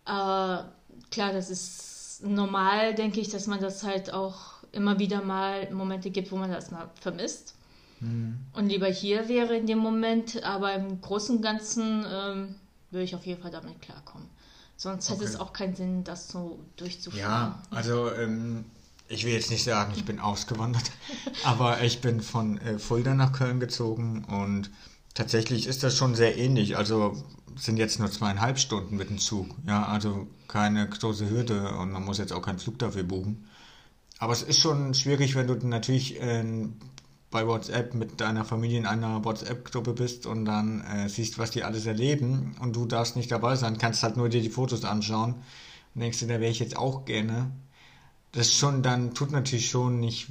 Aber 0.05 0.73
klar, 1.11 1.33
das 1.33 1.51
ist 1.51 2.23
normal, 2.23 2.95
denke 2.95 3.21
ich, 3.21 3.29
dass 3.31 3.47
man 3.47 3.61
das 3.61 3.83
halt 3.83 4.13
auch 4.13 4.52
immer 4.73 4.99
wieder 4.99 5.23
mal 5.23 5.71
Momente 5.73 6.11
gibt, 6.11 6.33
wo 6.33 6.37
man 6.37 6.51
das 6.51 6.71
mal 6.71 6.91
vermisst. 7.01 7.55
Mhm. 8.01 8.39
Und 8.53 8.69
lieber 8.69 8.89
hier 8.89 9.29
wäre 9.29 9.57
in 9.57 9.67
dem 9.67 9.79
Moment, 9.79 10.43
aber 10.43 10.75
im 10.75 11.01
Großen 11.01 11.37
und 11.37 11.43
Ganzen 11.43 12.05
ähm, 12.11 12.55
würde 12.91 13.05
ich 13.05 13.15
auf 13.15 13.25
jeden 13.25 13.41
Fall 13.41 13.51
damit 13.51 13.81
klarkommen. 13.81 14.29
Sonst 14.77 15.09
okay. 15.09 15.21
hätte 15.21 15.31
es 15.31 15.39
auch 15.39 15.53
keinen 15.53 15.77
Sinn, 15.77 16.05
das 16.05 16.29
so 16.29 16.59
durchzuführen. 16.77 17.23
Ja, 17.23 17.63
also 17.71 18.11
ähm, 18.13 18.65
ich 19.09 19.25
will 19.25 19.33
jetzt 19.33 19.51
nicht 19.51 19.63
sagen, 19.63 19.93
ich 19.95 20.05
bin 20.05 20.19
ausgewandert, 20.19 20.91
aber 21.45 21.83
ich 21.83 22.01
bin 22.01 22.21
von 22.21 22.59
äh, 22.59 22.79
Fulda 22.79 23.15
nach 23.15 23.33
Köln 23.33 23.61
gezogen 23.61 24.25
und 24.25 24.71
tatsächlich 25.15 25.67
ist 25.67 25.83
das 25.83 25.97
schon 25.97 26.15
sehr 26.15 26.37
ähnlich. 26.37 26.77
Also 26.77 27.23
sind 27.57 27.77
jetzt 27.77 27.99
nur 27.99 28.11
zweieinhalb 28.11 28.59
Stunden 28.59 28.97
mit 28.97 29.11
dem 29.11 29.19
Zug. 29.19 29.55
Ja, 29.67 29.87
also 29.87 30.27
keine 30.49 30.89
große 30.89 31.29
Hürde 31.29 31.77
und 31.77 31.93
man 31.93 32.05
muss 32.05 32.19
jetzt 32.19 32.33
auch 32.33 32.43
keinen 32.43 32.59
Flug 32.59 32.79
dafür 32.79 33.03
buchen. 33.03 33.49
Aber 34.23 34.35
es 34.35 34.45
ist 34.45 34.61
schon 34.61 34.95
schwierig, 34.95 35.35
wenn 35.35 35.49
du 35.49 35.55
natürlich 35.67 36.21
äh, 36.21 36.45
bei 37.33 37.45
WhatsApp 37.45 37.93
mit 37.95 38.21
deiner 38.21 38.45
Familie 38.45 38.79
in 38.79 38.87
einer 38.87 39.25
WhatsApp-Gruppe 39.25 39.95
bist 39.95 40.27
und 40.27 40.45
dann 40.45 40.81
äh, 40.83 41.09
siehst, 41.09 41.41
was 41.41 41.51
die 41.51 41.65
alles 41.65 41.87
erleben 41.87 42.55
und 42.61 42.77
du 42.77 42.87
darfst 42.87 43.17
nicht 43.17 43.33
dabei 43.33 43.57
sein, 43.57 43.79
kannst 43.79 44.05
halt 44.05 44.17
nur 44.17 44.29
dir 44.29 44.41
die 44.41 44.49
Fotos 44.49 44.85
anschauen 44.85 45.35
und 45.95 46.01
denkst 46.01 46.21
dir, 46.21 46.29
da 46.29 46.39
wäre 46.39 46.53
ich 46.53 46.61
jetzt 46.61 46.77
auch 46.77 47.05
gerne. 47.05 47.51
Das 48.31 48.55
schon 48.55 48.85
dann 48.85 49.13
tut 49.13 49.33
natürlich 49.33 49.69
schon 49.69 49.99
nicht, 49.99 50.29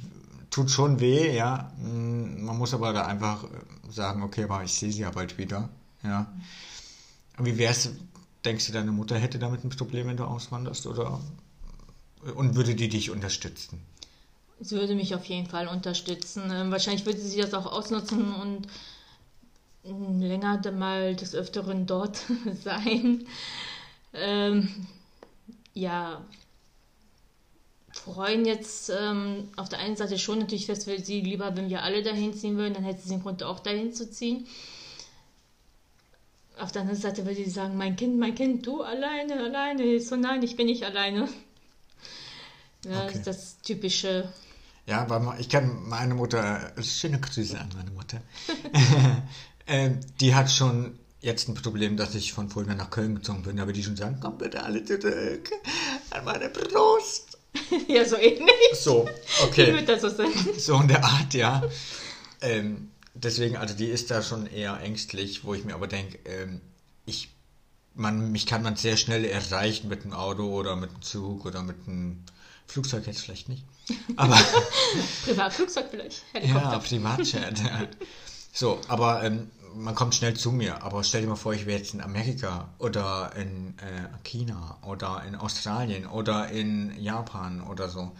tut 0.48 0.70
schon 0.70 0.98
weh, 1.00 1.36
ja. 1.36 1.70
Mm, 1.76 2.46
man 2.46 2.56
muss 2.56 2.72
aber 2.72 2.94
da 2.94 3.04
einfach 3.04 3.44
äh, 3.44 3.48
sagen, 3.90 4.22
okay, 4.22 4.44
aber 4.44 4.64
ich 4.64 4.72
sehe 4.72 4.90
sie 4.90 5.02
ja 5.02 5.10
bald 5.10 5.36
wieder, 5.36 5.68
ja. 6.02 6.32
Wie 7.38 7.58
wär's, 7.58 7.90
denkst 8.42 8.68
du, 8.68 8.72
deine 8.72 8.90
Mutter 8.90 9.18
hätte 9.18 9.38
damit 9.38 9.64
ein 9.64 9.68
Problem, 9.68 10.06
wenn 10.06 10.16
du 10.16 10.24
auswanderst 10.24 10.86
oder 10.86 11.20
und 12.34 12.54
würde 12.54 12.74
die 12.74 12.88
dich 12.88 13.10
unterstützen? 13.10 13.80
Sie 14.62 14.76
würde 14.76 14.94
mich 14.94 15.14
auf 15.14 15.24
jeden 15.24 15.48
Fall 15.48 15.66
unterstützen. 15.66 16.50
Ähm, 16.52 16.70
wahrscheinlich 16.70 17.04
würde 17.04 17.18
sie 17.18 17.40
das 17.40 17.52
auch 17.52 17.66
ausnutzen 17.66 18.32
und 18.34 18.66
länger 19.84 20.60
mal 20.70 21.16
des 21.16 21.34
Öfteren 21.34 21.86
dort 21.86 22.20
sein. 22.64 23.26
Ähm, 24.14 24.86
ja, 25.74 26.24
freuen 27.92 28.44
jetzt 28.44 28.90
ähm, 28.90 29.48
auf 29.56 29.68
der 29.68 29.80
einen 29.80 29.96
Seite 29.96 30.18
schon 30.18 30.38
natürlich, 30.38 30.66
dass 30.66 30.86
wir 30.86 31.00
sie 31.00 31.20
lieber, 31.20 31.56
wenn 31.56 31.68
wir 31.68 31.82
alle 31.82 32.02
dahin 32.02 32.34
ziehen 32.34 32.56
würden, 32.56 32.74
dann 32.74 32.84
hätte 32.84 33.02
sie 33.02 33.10
den 33.10 33.22
Grund 33.22 33.42
auch 33.42 33.60
dahin 33.60 33.92
zu 33.92 34.10
ziehen. 34.10 34.46
Auf 36.58 36.70
der 36.70 36.82
anderen 36.82 37.00
Seite 37.00 37.24
würde 37.24 37.42
sie 37.42 37.50
sagen, 37.50 37.76
mein 37.76 37.96
Kind, 37.96 38.18
mein 38.18 38.34
Kind, 38.34 38.66
du 38.66 38.82
alleine, 38.82 39.42
alleine. 39.42 39.82
Ich 39.82 40.06
so, 40.06 40.16
nein, 40.16 40.42
ich 40.42 40.56
bin 40.56 40.66
nicht 40.66 40.84
alleine. 40.84 41.28
Ja, 42.84 43.04
okay. 43.04 43.20
das 43.24 43.58
typische. 43.62 44.32
Ja, 44.86 45.08
weil 45.08 45.40
ich 45.40 45.48
kann 45.48 45.88
meine 45.88 46.14
Mutter, 46.14 46.72
schöne 46.82 47.20
Grüße 47.20 47.58
an 47.58 47.70
meine 47.76 47.90
Mutter, 47.92 48.20
äh, 49.66 49.90
die 50.20 50.34
hat 50.34 50.50
schon 50.50 50.98
jetzt 51.20 51.48
ein 51.48 51.54
Problem, 51.54 51.96
dass 51.96 52.14
ich 52.16 52.32
von 52.32 52.50
Fulda 52.50 52.74
nach 52.74 52.90
Köln 52.90 53.14
gezogen 53.14 53.42
bin, 53.44 53.60
aber 53.60 53.72
die 53.72 53.82
schon 53.84 53.96
sagen, 53.96 54.18
komm 54.20 54.38
bitte 54.38 54.62
alle 54.64 54.84
zurück 54.84 55.50
an 56.10 56.24
meine 56.24 56.48
Brust. 56.48 57.38
ja, 57.88 58.04
so 58.04 58.16
ähnlich. 58.16 58.50
So, 58.74 59.08
okay. 59.44 59.68
Wie 59.68 59.76
wird 59.76 59.88
das 59.88 60.02
so 60.02 60.08
sein? 60.08 60.32
So 60.58 60.80
in 60.80 60.88
der 60.88 61.04
Art, 61.04 61.32
ja. 61.34 61.62
Ähm, 62.40 62.90
deswegen, 63.14 63.56
also 63.56 63.74
die 63.74 63.86
ist 63.86 64.10
da 64.10 64.22
schon 64.22 64.46
eher 64.46 64.80
ängstlich, 64.80 65.44
wo 65.44 65.54
ich 65.54 65.64
mir 65.64 65.74
aber 65.74 65.86
denke, 65.86 66.18
ähm, 66.24 66.60
ich, 67.06 67.30
man, 67.94 68.32
mich 68.32 68.46
kann 68.46 68.62
man 68.62 68.76
sehr 68.76 68.96
schnell 68.96 69.24
erreichen 69.24 69.88
mit 69.88 70.04
dem 70.04 70.12
Auto 70.12 70.44
oder 70.44 70.74
mit 70.76 70.90
dem 70.90 71.02
Zug 71.02 71.44
oder 71.44 71.62
mit 71.62 71.76
einem 71.86 72.24
Flugzeug 72.66 73.06
jetzt 73.06 73.20
vielleicht 73.20 73.48
nicht. 73.48 73.64
Aber 74.16 74.38
Privatflugzeug 75.24 75.86
vielleicht. 75.90 76.22
Helikopter. 76.32 76.72
Ja, 76.72 76.78
Privatjet. 76.78 77.62
so, 78.52 78.80
aber 78.88 79.24
ähm, 79.24 79.50
man 79.74 79.94
kommt 79.94 80.14
schnell 80.14 80.34
zu 80.34 80.52
mir. 80.52 80.82
Aber 80.82 81.04
stell 81.04 81.22
dir 81.22 81.28
mal 81.28 81.36
vor, 81.36 81.54
ich 81.54 81.66
wäre 81.66 81.78
jetzt 81.78 81.94
in 81.94 82.00
Amerika 82.00 82.68
oder 82.78 83.32
in 83.36 83.74
äh, 83.78 84.08
China 84.24 84.78
oder 84.82 85.22
in 85.26 85.34
Australien 85.34 86.06
oder 86.06 86.48
in 86.48 86.98
Japan 87.00 87.62
oder 87.62 87.88
so. 87.88 88.12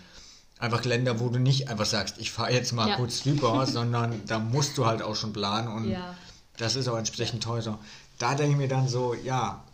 Einfach 0.59 0.85
Länder, 0.85 1.18
wo 1.18 1.28
du 1.28 1.38
nicht 1.38 1.68
einfach 1.68 1.87
sagst, 1.87 2.18
ich 2.18 2.31
fahre 2.31 2.52
jetzt 2.52 2.72
mal 2.72 2.88
ja. 2.88 2.96
kurz 2.96 3.26
rüber, 3.26 3.66
sondern 3.70 4.24
da 4.26 4.38
musst 4.38 4.78
du 4.78 4.87
halt 4.87 5.02
auch 5.02 5.16
schon 5.16 5.33
planen 5.33 5.68
und 5.68 5.90
ja. 5.90 6.14
das 6.57 6.76
ist 6.76 6.88
auch 6.88 6.98
entsprechend 6.98 7.42
teurer. 7.42 7.78
Da 8.18 8.35
denke 8.35 8.52
ich 8.52 8.59
mir 8.59 8.68
dann 8.68 8.88
so, 8.88 9.14
ja, 9.14 9.64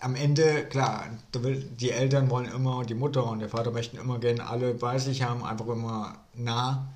am 0.00 0.14
Ende, 0.14 0.64
klar, 0.64 1.06
die 1.34 1.90
Eltern 1.90 2.30
wollen 2.30 2.50
immer, 2.50 2.84
die 2.84 2.94
Mutter 2.94 3.26
und 3.26 3.40
der 3.40 3.48
Vater 3.48 3.70
möchten 3.70 3.98
immer 3.98 4.18
gerne 4.18 4.46
alle 4.46 4.74
bei 4.74 4.98
sich 4.98 5.22
haben, 5.22 5.44
einfach 5.44 5.66
immer 5.66 6.16
nah. 6.34 6.88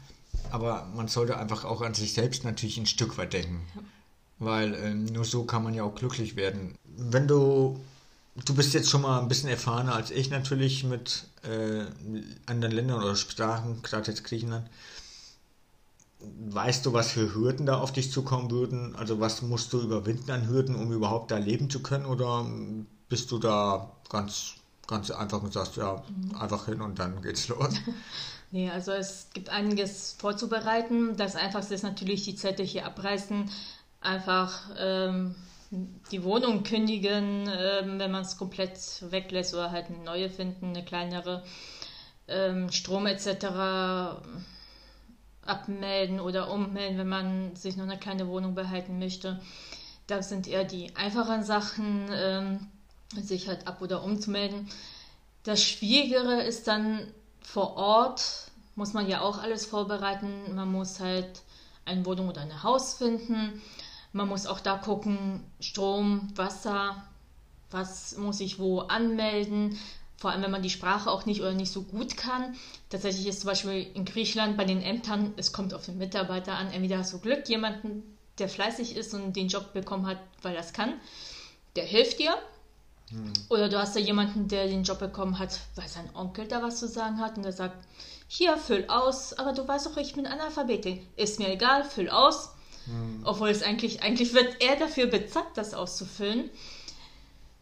Aber 0.51 0.89
man 0.95 1.09
sollte 1.09 1.39
einfach 1.39 1.65
auch 1.65 1.83
an 1.83 1.95
sich 1.95 2.15
selbst 2.15 2.45
natürlich 2.45 2.79
ein 2.79 2.87
Stück 2.87 3.17
weit 3.19 3.33
denken. 3.33 3.63
Weil 4.39 4.75
äh, 4.75 4.95
nur 4.95 5.25
so 5.25 5.45
kann 5.45 5.63
man 5.63 5.75
ja 5.75 5.85
auch 5.85 5.95
glücklich 5.95 6.37
werden. 6.37 6.75
Wenn 6.97 7.29
du, 7.29 7.81
du 8.45 8.55
bist 8.55 8.75
jetzt 8.75 8.91
schon 8.91 9.03
mal 9.03 9.21
ein 9.21 9.29
bisschen 9.29 9.49
erfahrener 9.49 9.95
als 9.95 10.11
ich 10.11 10.31
natürlich 10.31 10.85
mit 10.85 11.27
äh, 11.43 11.85
anderen 12.47 12.75
Ländern 12.75 13.03
oder 13.03 13.17
Sprachen, 13.17 13.83
gerade 13.83 14.11
jetzt 14.11 14.25
Griechenland. 14.25 14.69
Weißt 16.21 16.87
du, 16.87 16.93
was 16.95 17.13
für 17.13 17.35
Hürden 17.35 17.67
da 17.67 17.79
auf 17.79 17.93
dich 17.93 18.11
zukommen 18.11 18.51
würden? 18.51 18.97
Also 18.97 19.21
was 19.21 19.43
musst 19.43 19.73
du 19.73 19.81
überwinden 19.81 20.31
an 20.31 20.49
Hürden, 20.49 20.75
um 20.75 20.91
überhaupt 20.91 21.31
da 21.31 21.37
leben 21.37 21.69
zu 21.69 21.83
können? 21.83 22.07
Oder 22.07 22.47
bist 23.09 23.31
du 23.31 23.39
da 23.39 23.91
ganz, 24.09 24.55
ganz 24.87 25.11
einfach 25.11 25.43
und 25.43 25.53
sagst, 25.53 25.77
ja, 25.77 26.03
mhm. 26.09 26.37
einfach 26.37 26.67
hin 26.67 26.81
und 26.81 26.99
dann 26.99 27.23
geht's 27.23 27.49
los? 27.49 27.75
nee, 28.51 28.71
also 28.71 28.93
es 28.93 29.29
gibt 29.33 29.49
einiges 29.49 30.17
vorzubereiten. 30.19 31.17
Das 31.17 31.37
Einfachste 31.37 31.75
ist 31.75 31.83
natürlich 31.83 32.25
die 32.25 32.37
Zelte 32.37 32.63
hier 32.63 32.87
abreißen, 32.87 33.51
einfach 34.01 34.71
ähm, 34.79 35.35
die 36.11 36.23
Wohnung 36.23 36.63
kündigen, 36.63 37.49
ähm, 37.49 37.99
wenn 37.99 38.11
man 38.11 38.23
es 38.23 38.37
komplett 38.37 38.79
weglässt 39.11 39.55
oder 39.55 39.71
halt 39.71 39.87
eine 39.87 39.99
neue 39.99 40.31
finden, 40.31 40.67
eine 40.67 40.85
kleinere. 40.85 41.43
Ähm, 42.27 42.71
Strom 42.73 43.07
etc. 43.07 43.47
abmelden 45.45 46.21
oder 46.21 46.51
ummelden, 46.51 46.97
wenn 46.97 47.09
man 47.09 47.55
sich 47.55 47.77
nur 47.77 47.85
eine 47.85 47.99
kleine 47.99 48.29
Wohnung 48.29 48.55
behalten 48.55 48.99
möchte. 48.99 49.41
Das 50.07 50.31
sind 50.31 50.49
eher 50.49 50.65
die 50.65 50.97
einfachen 50.97 51.45
Sachen. 51.45 52.09
Sich 53.23 53.49
halt 53.49 53.67
ab 53.67 53.81
oder 53.81 54.03
umzumelden. 54.03 54.69
Das 55.45 55.63
Schwierigere 55.63 56.43
ist 56.43 56.69
dann 56.69 57.07
vor 57.41 57.77
Ort, 57.77 58.51
muss 58.77 58.93
man 58.93 59.09
ja 59.09 59.21
auch 59.21 59.39
alles 59.39 59.67
vorbereiten. 59.67 60.55
Man 60.55 60.73
muss 60.73 61.01
halt 61.01 61.43
eine 61.85 62.05
Wohnung 62.07 62.29
oder 62.29 62.41
ein 62.41 62.63
Haus 62.63 62.95
finden. 62.95 63.63
Man 64.13 64.29
muss 64.29 64.47
auch 64.47 64.61
da 64.61 64.79
gucken, 64.79 65.45
Strom, 65.61 66.29
Wasser, 66.37 67.05
was 67.71 68.17
muss 68.17 68.41
ich 68.41 68.59
wo 68.59 68.81
anmelden, 68.81 69.79
vor 70.17 70.31
allem 70.31 70.43
wenn 70.43 70.53
man 70.53 70.63
die 70.63 70.71
Sprache 70.71 71.11
auch 71.11 71.27
nicht 71.27 71.41
oder 71.41 71.53
nicht 71.53 71.73
so 71.73 71.83
gut 71.83 72.17
kann. 72.17 72.55
Tatsächlich 72.89 73.27
ist 73.27 73.41
zum 73.41 73.49
Beispiel 73.49 73.87
in 73.95 74.05
Griechenland 74.05 74.57
bei 74.57 74.65
den 74.65 74.81
Ämtern, 74.81 75.35
es 75.37 75.53
kommt 75.53 75.75
auf 75.75 75.85
den 75.85 75.99
Mitarbeiter 75.99 76.55
an, 76.55 76.71
entweder 76.71 76.99
hast 76.99 77.13
du 77.13 77.19
Glück, 77.19 77.49
jemanden, 77.49 78.03
der 78.39 78.49
fleißig 78.49 78.97
ist 78.97 79.13
und 79.15 79.35
den 79.35 79.49
Job 79.49 79.73
bekommen 79.73 80.07
hat, 80.07 80.19
weil 80.43 80.57
es 80.57 80.73
kann, 80.73 80.95
der 81.77 81.85
hilft 81.85 82.21
dir. 82.21 82.37
Hm. 83.11 83.33
Oder 83.49 83.69
du 83.69 83.79
hast 83.79 83.97
da 83.97 84.01
jemanden, 84.01 84.49
der 84.49 84.67
den 84.67 84.85
Job 84.85 84.99
bekommen 84.99 85.39
hat, 85.39 85.61
weil 85.75 85.89
sein 85.89 86.09
Onkel 86.15 86.47
da 86.47 86.63
was 86.63 86.79
zu 86.79 86.89
sagen 86.89 87.21
hat 87.21 87.37
und 87.37 87.45
der 87.45 87.53
sagt, 87.53 87.85
hier, 88.29 88.57
füll 88.57 88.87
aus, 88.89 89.35
aber 89.35 89.53
du 89.53 89.67
weißt 89.67 89.87
doch, 89.87 89.97
ich 89.97 90.15
bin 90.15 90.27
Analphabetin. 90.27 91.07
Ist 91.17 91.39
mir 91.39 91.53
egal, 91.53 91.85
füll 91.85 92.09
aus. 92.09 92.51
Hm. 92.87 93.21
Obwohl 93.25 93.49
es 93.49 93.63
eigentlich, 93.63 94.03
eigentlich 94.03 94.35
wird 94.35 94.61
er 94.61 94.77
dafür 94.77 95.07
bezahlt, 95.07 95.47
das 95.55 95.75
auszufüllen. 95.75 96.51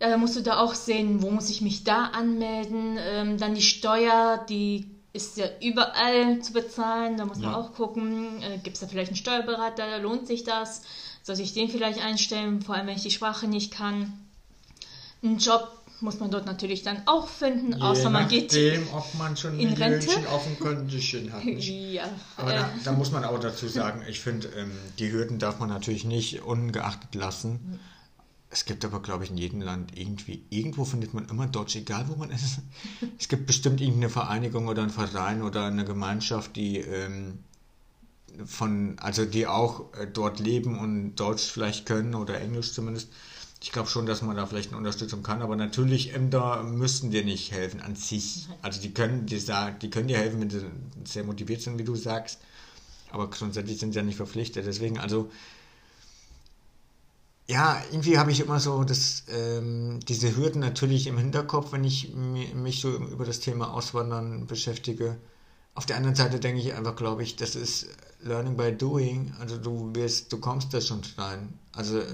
Ja, 0.00 0.09
da 0.11 0.16
musst 0.16 0.37
du 0.37 0.40
da 0.40 0.59
auch 0.59 0.74
sehen, 0.74 1.22
wo 1.22 1.31
muss 1.31 1.50
ich 1.50 1.61
mich 1.61 1.85
da 1.85 2.07
anmelden. 2.07 2.98
Ähm, 2.98 3.38
dann 3.38 3.55
die 3.55 3.62
Steuer, 3.62 4.44
die 4.48 4.90
ist 5.12 5.37
ja 5.37 5.46
überall 5.61 6.40
zu 6.40 6.52
bezahlen. 6.52 7.16
Da 7.16 7.24
muss 7.24 7.38
man 7.38 7.55
auch 7.55 7.74
gucken, 7.74 8.42
äh, 8.42 8.59
gibt 8.59 8.74
es 8.74 8.81
da 8.81 8.87
vielleicht 8.87 9.11
einen 9.11 9.16
Steuerberater, 9.16 9.98
lohnt 9.98 10.26
sich 10.26 10.42
das? 10.44 10.83
Soll 11.22 11.38
ich 11.38 11.52
den 11.52 11.68
vielleicht 11.68 12.05
einstellen, 12.05 12.62
vor 12.62 12.74
allem 12.74 12.87
wenn 12.87 12.96
ich 12.96 13.02
die 13.02 13.11
Sprache 13.11 13.46
nicht 13.46 13.72
kann? 13.72 14.12
Einen 15.22 15.38
Job 15.38 15.68
muss 16.00 16.18
man 16.18 16.30
dort 16.30 16.46
natürlich 16.46 16.82
dann 16.82 17.02
auch 17.06 17.28
finden, 17.28 17.74
Je 17.74 17.80
außer 17.80 18.11
man 18.11 18.24
nachdem, 18.24 18.48
geht 18.48 18.92
ob 18.92 19.14
man 19.14 19.37
schon 19.37 19.58
in 19.58 19.72
Rente. 19.72 20.11
auf 20.28 20.44
dem 20.44 20.58
Kondition 20.58 21.32
hat. 21.32 21.44
Nicht? 21.44 21.68
ja, 21.92 22.04
Aber 22.37 22.52
äh, 22.52 22.56
da, 22.56 22.70
da, 22.85 22.92
muss 22.92 23.12
man 23.12 23.24
auch 23.24 23.38
dazu 23.38 23.68
sagen, 23.68 24.02
ich 24.08 24.20
finde, 24.20 24.48
ähm, 24.56 24.72
die 24.98 25.12
Hürden 25.12 25.38
darf 25.38 25.61
man 25.61 25.68
natürlich 25.68 26.04
nicht 26.04 26.42
ungeachtet 26.42 27.14
lassen. 27.14 27.78
Es 28.50 28.66
gibt 28.66 28.85
aber, 28.85 29.00
glaube 29.00 29.24
ich, 29.24 29.30
in 29.30 29.38
jedem 29.38 29.62
Land 29.62 29.96
irgendwie, 29.96 30.44
irgendwo 30.50 30.85
findet 30.85 31.14
man 31.14 31.26
immer 31.28 31.46
Deutsch, 31.46 31.76
egal 31.76 32.08
wo 32.08 32.16
man 32.16 32.30
ist. 32.30 32.58
Es 33.18 33.28
gibt 33.28 33.46
bestimmt 33.46 33.80
irgendeine 33.80 34.11
Vereinigung 34.11 34.68
oder 34.68 34.82
einen 34.82 34.90
Verein 34.90 35.42
oder 35.42 35.66
eine 35.66 35.85
Gemeinschaft, 35.85 36.56
die 36.56 36.78
ähm, 36.78 37.38
von, 38.44 38.98
also 38.98 39.24
die 39.24 39.46
auch 39.46 39.94
äh, 39.94 40.06
dort 40.12 40.40
leben 40.40 40.78
und 40.78 41.14
Deutsch 41.16 41.44
vielleicht 41.44 41.87
können 41.87 42.14
oder 42.14 42.40
Englisch 42.40 42.72
zumindest. 42.72 43.08
Ich 43.62 43.70
glaube 43.70 43.88
schon, 43.88 44.07
dass 44.07 44.22
man 44.22 44.37
da 44.37 44.44
vielleicht 44.44 44.70
eine 44.70 44.79
Unterstützung 44.79 45.22
kann, 45.22 45.40
aber 45.40 45.55
natürlich 45.55 46.14
Ämter 46.14 46.64
müssten 46.64 47.12
dir 47.12 47.25
nicht 47.25 47.53
helfen 47.53 47.81
an 47.81 47.94
sich. 47.94 48.48
Also 48.61 48.81
die 48.81 48.92
können 48.92 49.27
dir 49.27 49.40
sagen, 49.40 49.77
die 49.81 49.88
können 49.88 50.09
dir 50.09 50.18
helfen, 50.18 50.40
wenn 50.40 50.51
sie 50.51 50.66
sehr 51.05 51.22
motiviert 51.22 51.62
sind, 51.62 51.79
wie 51.79 51.85
du 51.85 51.94
sagst. 51.94 52.40
Aber 53.12 53.31
grundsätzlich 53.31 53.79
sind 53.79 53.92
sie 53.92 54.01
ja 54.01 54.05
nicht 54.05 54.16
verpflichtet. 54.16 54.66
Deswegen, 54.66 54.98
also 54.98 55.31
ja, 57.46 57.81
irgendwie 57.92 58.18
habe 58.18 58.33
ich 58.33 58.40
immer 58.40 58.59
so 58.59 58.83
das, 58.83 59.25
ähm, 59.29 60.01
diese 60.09 60.37
Hürden 60.37 60.61
natürlich 60.61 61.07
im 61.07 61.18
Hinterkopf, 61.18 61.72
wenn 61.72 61.85
ich 61.85 62.12
mich 62.14 62.81
so 62.81 62.90
über 62.90 63.25
das 63.25 63.40
Thema 63.40 63.72
Auswandern 63.72 64.46
beschäftige. 64.46 65.18
Auf 65.74 65.87
der 65.87 65.96
anderen 65.96 66.14
Seite 66.14 66.38
denke 66.38 66.61
ich 66.61 66.74
einfach, 66.74 66.96
glaube 66.96 67.22
ich, 67.22 67.37
das 67.37 67.54
ist 67.54 67.88
Learning 68.22 68.56
by 68.56 68.72
Doing. 68.72 69.32
Also 69.40 69.56
du 69.56 69.94
wirst, 69.94 70.32
du 70.32 70.38
kommst 70.38 70.72
da 70.74 70.80
schon 70.80 71.00
rein. 71.16 71.58
Also 71.74 71.98
äh, 71.98 72.04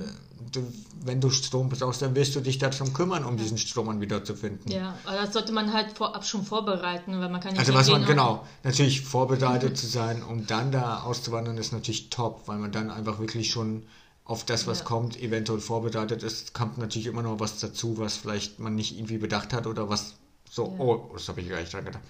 du, 0.52 0.72
wenn 1.02 1.20
du 1.20 1.30
Strom 1.30 1.68
brauchst, 1.68 2.00
dann 2.00 2.14
wirst 2.14 2.36
du 2.36 2.40
dich 2.40 2.58
darum 2.58 2.92
kümmern, 2.92 3.24
um 3.24 3.36
diesen 3.36 3.58
Strom 3.58 4.00
wieder 4.00 4.24
zu 4.24 4.36
finden. 4.36 4.70
Ja, 4.70 4.94
aber 5.04 5.16
das 5.16 5.32
sollte 5.32 5.52
man 5.52 5.72
halt 5.72 5.96
vorab 5.96 6.24
schon 6.24 6.44
vorbereiten, 6.44 7.20
weil 7.20 7.28
man 7.28 7.40
kann 7.40 7.52
nicht 7.52 7.60
Also 7.60 7.74
was 7.74 7.88
man, 7.88 8.04
genau, 8.04 8.46
natürlich 8.62 9.02
vorbereitet 9.02 9.76
zu 9.76 9.86
sein, 9.86 10.22
um 10.22 10.46
dann 10.46 10.70
da 10.70 11.02
auszuwandern, 11.02 11.58
ist 11.58 11.72
natürlich 11.72 12.10
top, 12.10 12.42
weil 12.46 12.58
man 12.58 12.70
dann 12.70 12.90
einfach 12.90 13.18
wirklich 13.18 13.50
schon 13.50 13.84
auf 14.24 14.44
das, 14.44 14.66
was 14.66 14.80
ja. 14.80 14.84
kommt, 14.84 15.20
eventuell 15.20 15.58
vorbereitet 15.58 16.22
ist, 16.22 16.54
kommt 16.54 16.78
natürlich 16.78 17.06
immer 17.06 17.22
noch 17.22 17.40
was 17.40 17.58
dazu, 17.58 17.98
was 17.98 18.16
vielleicht 18.16 18.60
man 18.60 18.74
nicht 18.74 18.96
irgendwie 18.96 19.18
bedacht 19.18 19.52
hat 19.52 19.66
oder 19.66 19.88
was 19.88 20.14
so, 20.48 20.66
ja. 20.66 20.78
oh, 20.78 21.10
das 21.14 21.28
habe 21.28 21.40
ich 21.40 21.48
gar 21.48 21.60
nicht 21.60 21.72
dran 21.72 21.84
gedacht. 21.84 22.02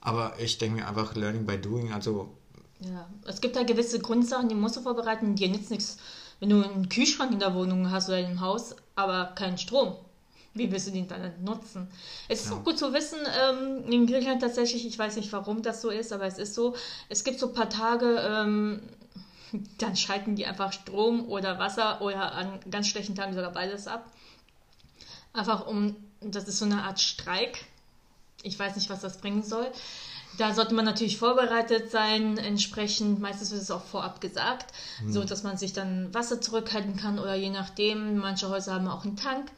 Aber 0.00 0.34
ich 0.38 0.58
denke 0.58 0.80
mir 0.80 0.88
einfach 0.88 1.14
Learning 1.14 1.46
by 1.46 1.58
Doing, 1.58 1.92
also. 1.92 2.34
Ja, 2.80 3.08
es 3.26 3.40
gibt 3.40 3.56
da 3.56 3.62
gewisse 3.62 3.98
Grundsachen, 3.98 4.48
die 4.48 4.54
musst 4.54 4.76
du 4.76 4.80
vorbereiten, 4.80 5.36
dir 5.36 5.48
nützt 5.48 5.70
nichts, 5.70 5.98
wenn 6.38 6.48
du 6.48 6.62
einen 6.62 6.88
Kühlschrank 6.88 7.32
in 7.32 7.38
der 7.38 7.54
Wohnung 7.54 7.90
hast 7.90 8.08
oder 8.08 8.20
im 8.20 8.40
Haus, 8.40 8.74
aber 8.96 9.32
keinen 9.34 9.58
Strom. 9.58 9.96
Wie 10.54 10.72
willst 10.72 10.88
du 10.88 10.90
den 10.90 11.06
dann 11.06 11.32
nutzen? 11.44 11.88
Es 12.28 12.40
ist 12.40 12.50
ja. 12.50 12.56
auch 12.56 12.64
gut 12.64 12.78
zu 12.78 12.92
wissen, 12.92 13.18
ähm, 13.40 13.84
in 13.90 14.06
Griechenland 14.06 14.42
tatsächlich, 14.42 14.84
ich 14.84 14.98
weiß 14.98 15.16
nicht, 15.16 15.32
warum 15.32 15.62
das 15.62 15.80
so 15.80 15.90
ist, 15.90 16.12
aber 16.12 16.24
es 16.24 16.38
ist 16.38 16.54
so, 16.54 16.74
es 17.08 17.22
gibt 17.22 17.38
so 17.38 17.48
ein 17.48 17.54
paar 17.54 17.68
Tage, 17.68 18.16
ähm, 18.18 18.82
dann 19.78 19.94
schalten 19.96 20.34
die 20.34 20.46
einfach 20.46 20.72
Strom 20.72 21.28
oder 21.28 21.58
Wasser 21.58 22.00
oder 22.00 22.32
an 22.32 22.58
ganz 22.70 22.88
schlechten 22.88 23.14
Tagen 23.14 23.34
sogar 23.34 23.52
beides 23.52 23.86
ab. 23.86 24.10
Einfach 25.32 25.66
um, 25.66 25.94
das 26.20 26.48
ist 26.48 26.58
so 26.58 26.64
eine 26.64 26.82
Art 26.82 27.00
Streik. 27.00 27.64
Ich 28.42 28.58
weiß 28.58 28.76
nicht, 28.76 28.90
was 28.90 29.00
das 29.00 29.18
bringen 29.18 29.42
soll. 29.42 29.70
Da 30.38 30.54
sollte 30.54 30.74
man 30.74 30.84
natürlich 30.84 31.18
vorbereitet 31.18 31.90
sein, 31.90 32.38
entsprechend. 32.38 33.20
Meistens 33.20 33.50
wird 33.50 33.62
es 33.62 33.70
auch 33.70 33.82
vorab 33.82 34.20
gesagt, 34.20 34.72
hm. 34.98 35.12
so 35.12 35.24
dass 35.24 35.42
man 35.42 35.56
sich 35.56 35.72
dann 35.72 36.12
Wasser 36.14 36.40
zurückhalten 36.40 36.96
kann 36.96 37.18
oder 37.18 37.34
je 37.34 37.50
nachdem. 37.50 38.18
Manche 38.18 38.48
Häuser 38.48 38.74
haben 38.74 38.88
auch 38.88 39.04
einen 39.04 39.16
Tank. 39.16 39.50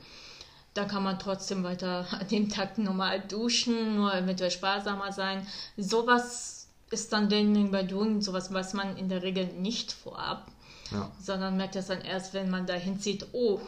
Da 0.74 0.84
kann 0.84 1.02
man 1.02 1.18
trotzdem 1.18 1.62
weiter 1.64 2.06
an 2.18 2.26
dem 2.28 2.48
Tag 2.48 2.78
normal 2.78 3.20
duschen, 3.20 3.96
nur 3.96 4.14
eventuell 4.14 4.50
sparsamer 4.50 5.12
sein. 5.12 5.46
Sowas 5.76 6.66
ist 6.90 7.12
dann 7.12 7.28
Learning 7.30 7.70
by 7.70 7.84
Doing 7.84 8.20
sowas, 8.20 8.52
was 8.52 8.74
man 8.74 8.96
in 8.96 9.08
der 9.08 9.22
Regel 9.22 9.46
nicht 9.46 9.92
vorab, 9.92 10.50
ja. 10.90 11.10
sondern 11.20 11.56
merkt 11.56 11.74
das 11.74 11.86
dann 11.86 12.02
erst, 12.02 12.34
wenn 12.34 12.50
man 12.50 12.66
da 12.66 12.74
hinzieht, 12.74 13.26
oh, 13.32 13.60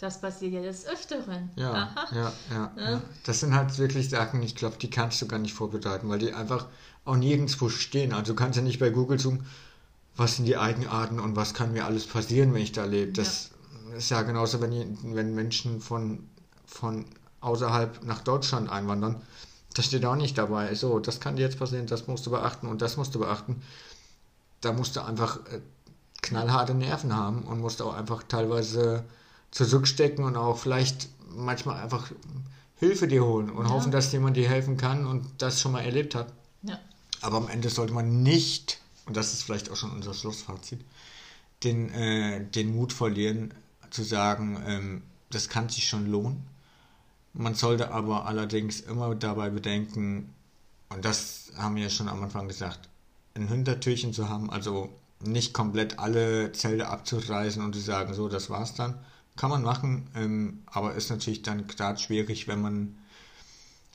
das 0.00 0.20
passiert 0.20 0.52
ja 0.52 0.62
des 0.62 0.86
Öfteren. 0.86 1.50
Ja, 1.56 1.94
ja, 2.12 2.32
ja, 2.50 2.72
ja, 2.76 3.02
Das 3.24 3.40
sind 3.40 3.54
halt 3.54 3.76
wirklich 3.78 4.08
Sachen, 4.08 4.42
ich 4.42 4.56
glaube, 4.56 4.76
die 4.78 4.90
kannst 4.90 5.20
du 5.22 5.28
gar 5.28 5.38
nicht 5.38 5.54
vorbereiten, 5.54 6.08
weil 6.08 6.18
die 6.18 6.32
einfach 6.32 6.66
auch 7.04 7.16
nirgendwo 7.16 7.68
stehen. 7.68 8.12
Also 8.12 8.32
du 8.32 8.36
kannst 8.36 8.56
ja 8.56 8.62
nicht 8.62 8.78
bei 8.78 8.90
Google 8.90 9.18
suchen, 9.18 9.46
was 10.16 10.36
sind 10.36 10.46
die 10.46 10.56
Eigenarten 10.56 11.20
und 11.20 11.36
was 11.36 11.54
kann 11.54 11.72
mir 11.72 11.84
alles 11.84 12.06
passieren, 12.06 12.52
wenn 12.54 12.62
ich 12.62 12.72
da 12.72 12.84
lebe. 12.84 13.12
Das 13.12 13.50
ja. 13.90 13.96
ist 13.96 14.10
ja 14.10 14.22
genauso, 14.22 14.60
wenn, 14.60 14.98
wenn 15.14 15.34
Menschen 15.34 15.80
von, 15.80 16.28
von 16.66 17.04
außerhalb 17.40 18.04
nach 18.04 18.20
Deutschland 18.20 18.70
einwandern 18.70 19.20
das 19.74 19.86
steht 19.86 20.04
auch 20.04 20.16
nicht 20.16 20.36
dabei. 20.36 20.74
So, 20.74 20.98
das 20.98 21.20
kann 21.20 21.36
dir 21.36 21.42
jetzt 21.42 21.58
passieren, 21.58 21.86
das 21.86 22.06
musst 22.06 22.26
du 22.26 22.30
beachten 22.30 22.66
und 22.66 22.82
das 22.82 22.96
musst 22.96 23.14
du 23.14 23.20
beachten. 23.20 23.62
Da 24.60 24.72
musst 24.72 24.96
du 24.96 25.00
einfach 25.00 25.38
äh, 25.46 25.60
knallharte 26.22 26.74
Nerven 26.74 27.16
haben 27.16 27.42
und 27.44 27.60
musst 27.60 27.80
auch 27.80 27.94
einfach 27.94 28.22
teilweise 28.24 29.04
zurückstecken 29.50 30.24
und 30.24 30.36
auch 30.36 30.58
vielleicht 30.58 31.08
manchmal 31.34 31.82
einfach 31.82 32.10
Hilfe 32.76 33.08
dir 33.08 33.24
holen 33.24 33.50
und 33.50 33.66
ja. 33.66 33.72
hoffen, 33.72 33.92
dass 33.92 34.10
jemand 34.12 34.36
dir 34.36 34.48
helfen 34.48 34.76
kann 34.76 35.06
und 35.06 35.26
das 35.38 35.60
schon 35.60 35.72
mal 35.72 35.82
erlebt 35.82 36.14
hat. 36.14 36.32
Ja. 36.62 36.78
Aber 37.20 37.36
am 37.36 37.48
Ende 37.48 37.68
sollte 37.68 37.92
man 37.92 38.22
nicht, 38.22 38.80
und 39.06 39.16
das 39.16 39.34
ist 39.34 39.42
vielleicht 39.42 39.70
auch 39.70 39.76
schon 39.76 39.90
unser 39.90 40.14
Schlussfazit, 40.14 40.80
den, 41.62 41.92
äh, 41.92 42.42
den 42.42 42.74
Mut 42.74 42.92
verlieren, 42.92 43.52
zu 43.90 44.02
sagen, 44.02 44.62
ähm, 44.66 45.02
das 45.30 45.48
kann 45.48 45.68
sich 45.68 45.88
schon 45.88 46.10
lohnen 46.10 46.46
man 47.32 47.54
sollte 47.54 47.92
aber 47.92 48.26
allerdings 48.26 48.80
immer 48.80 49.14
dabei 49.14 49.50
bedenken, 49.50 50.34
und 50.88 51.04
das 51.04 51.52
haben 51.56 51.76
wir 51.76 51.84
ja 51.84 51.90
schon 51.90 52.08
am 52.08 52.22
Anfang 52.22 52.48
gesagt, 52.48 52.88
ein 53.34 53.48
Hintertürchen 53.48 54.12
zu 54.12 54.28
haben, 54.28 54.50
also 54.50 54.90
nicht 55.20 55.52
komplett 55.52 55.98
alle 55.98 56.52
Zelte 56.52 56.88
abzureißen 56.88 57.62
und 57.62 57.74
zu 57.74 57.80
sagen, 57.80 58.14
so, 58.14 58.28
das 58.28 58.50
war's 58.50 58.74
dann. 58.74 58.98
Kann 59.40 59.50
man 59.50 59.62
machen, 59.62 60.10
ähm, 60.14 60.62
aber 60.66 60.94
ist 60.94 61.08
natürlich 61.10 61.40
dann 61.40 61.66
gerade 61.66 61.98
schwierig, 61.98 62.46
wenn 62.46 62.60
man 62.60 62.98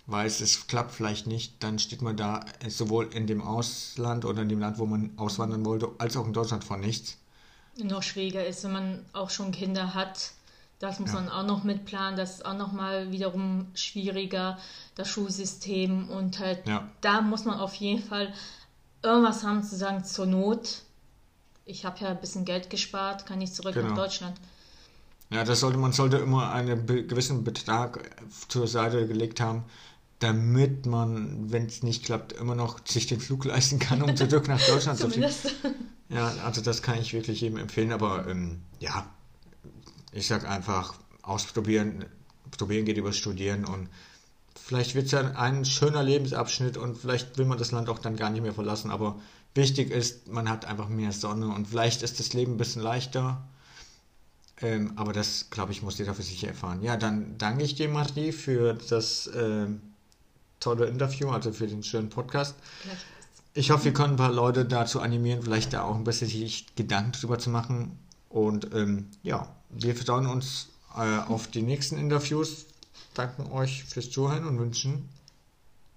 weiß, 0.08 0.42
es 0.42 0.66
klappt 0.66 0.92
vielleicht 0.92 1.28
nicht, 1.28 1.64
dann 1.64 1.78
steht 1.78 2.02
man 2.02 2.18
da 2.18 2.46
sowohl 2.68 3.14
in 3.14 3.28
dem 3.28 3.42
Ausland 3.42 4.26
oder 4.26 4.42
in 4.42 4.50
dem 4.50 4.60
Land, 4.60 4.80
wo 4.80 4.88
man 4.88 5.12
auswandern 5.18 5.64
wollte, 5.66 5.90
als 6.00 6.18
auch 6.18 6.26
in 6.26 6.34
Deutschland 6.34 6.64
vor 6.64 6.78
nichts. 6.78 7.18
Noch 7.78 8.02
schwieriger 8.02 8.46
ist, 8.46 8.64
wenn 8.64 8.72
man 8.72 9.06
auch 9.14 9.30
schon 9.30 9.52
Kinder 9.52 9.94
hat 9.94 10.32
das 10.80 11.00
muss 11.00 11.14
ja. 11.14 11.22
man 11.22 11.30
auch 11.30 11.44
noch 11.44 11.64
mitplanen. 11.64 12.18
Das 12.18 12.36
ist 12.36 12.46
auch 12.46 12.54
noch 12.54 12.72
mal 12.72 13.12
wiederum 13.12 13.68
schwieriger, 13.76 14.58
das 14.96 15.08
Schulsystem. 15.08 16.10
Und 16.10 16.40
halt, 16.40 16.68
ja. 16.68 16.90
da 17.02 17.22
muss 17.22 17.46
man 17.46 17.60
auf 17.60 17.76
jeden 17.76 18.04
Fall 18.04 18.34
irgendwas 19.02 19.44
haben 19.44 19.64
zu 19.64 19.76
sagen, 19.76 20.04
zur 20.04 20.26
Not. 20.26 20.82
Ich 21.66 21.86
habe 21.86 22.00
ja 22.02 22.10
ein 22.10 22.20
bisschen 22.20 22.46
Geld 22.46 22.70
gespart, 22.70 23.26
kann 23.26 23.42
ich 23.42 23.54
zurück 23.54 23.74
genau. 23.74 23.90
nach 23.90 23.96
Deutschland. 23.96 24.38
Ja, 25.32 25.44
das 25.44 25.60
sollte, 25.60 25.78
man 25.78 25.92
sollte 25.92 26.18
immer 26.18 26.52
einen 26.52 26.86
gewissen 26.86 27.44
Betrag 27.44 28.12
zur 28.48 28.68
Seite 28.68 29.08
gelegt 29.08 29.42
haben, 29.42 29.64
damit 30.20 30.86
man, 30.86 31.52
wenn 31.52 31.66
es 31.66 31.84
nicht 31.84 32.06
klappt, 32.06 32.34
immer 32.34 32.56
noch 32.56 32.80
sich 32.86 33.08
den 33.08 33.20
Flug 33.20 33.46
leisten 33.46 33.80
kann, 33.80 34.02
um 34.02 34.16
zurück 34.16 34.48
nach 34.48 34.62
Deutschland 34.66 35.00
zu 35.00 35.10
fliegen. 35.10 35.32
Ja, 36.10 36.32
also 36.46 36.62
das 36.62 36.82
kann 36.84 37.00
ich 37.00 37.14
wirklich 37.14 37.42
jedem 37.42 37.58
empfehlen, 37.58 37.92
aber 37.92 38.28
ähm, 38.28 38.62
ja, 38.80 39.10
ich 40.12 40.28
sag 40.28 40.48
einfach, 40.48 40.94
ausprobieren, 41.24 42.06
probieren 42.52 42.86
geht 42.86 42.98
über 42.98 43.12
Studieren 43.12 43.66
und 43.66 43.90
vielleicht 44.56 44.94
wird 44.94 45.08
es 45.08 45.12
ja 45.12 45.32
ein 45.32 45.66
schöner 45.66 46.04
Lebensabschnitt 46.04 46.78
und 46.78 46.98
vielleicht 46.98 47.40
will 47.40 47.46
man 47.46 47.58
das 47.58 47.72
Land 47.72 47.90
auch 47.90 47.98
dann 47.98 48.16
gar 48.16 48.30
nicht 48.30 48.44
mehr 48.44 48.54
verlassen, 48.54 48.92
aber 48.92 49.20
wichtig 49.56 49.90
ist, 49.90 50.28
man 50.28 50.48
hat 50.48 50.66
einfach 50.66 50.88
mehr 50.88 51.12
Sonne 51.12 51.48
und 51.48 51.68
vielleicht 51.68 52.04
ist 52.04 52.20
das 52.20 52.34
Leben 52.34 52.54
ein 52.54 52.58
bisschen 52.58 52.84
leichter 52.84 53.48
Ähm, 54.62 54.94
aber 54.96 55.12
das, 55.12 55.50
glaube 55.50 55.72
ich, 55.72 55.82
muss 55.82 55.98
jeder 55.98 56.14
für 56.14 56.24
sich 56.24 56.44
erfahren. 56.44 56.82
Ja, 56.82 56.96
dann 56.98 57.38
danke 57.38 57.64
ich 57.64 57.76
dir, 57.76 57.90
Marie, 57.90 58.32
für 58.32 58.74
das 58.90 59.28
äh, 59.28 59.68
tolle 60.60 60.86
Interview, 60.86 61.30
also 61.30 61.52
für 61.52 61.68
den 61.68 61.84
schönen 61.84 62.10
Podcast. 62.10 62.56
Ich 63.54 63.72
hoffe, 63.72 63.86
wir 63.86 63.94
können 63.94 64.14
ein 64.14 64.18
paar 64.18 64.32
Leute 64.32 64.66
dazu 64.66 65.02
animieren, 65.02 65.44
vielleicht 65.44 65.74
da 65.74 65.84
auch 65.84 65.96
ein 65.96 66.04
bisschen 66.04 66.30
sich 66.30 66.68
Gedanken 66.76 67.12
drüber 67.12 67.38
zu 67.38 67.50
machen. 67.50 68.00
Und 68.30 68.74
ähm, 68.74 69.08
ja, 69.24 69.48
wir 69.70 69.96
freuen 69.96 70.28
uns 70.28 70.70
äh, 70.96 71.20
auf 71.28 71.48
die 71.48 71.62
nächsten 71.62 71.98
Interviews. 71.98 72.66
Danken 73.14 73.52
euch 73.52 73.84
fürs 73.84 74.10
Zuhören 74.10 74.46
und 74.46 74.60
wünschen 74.60 75.10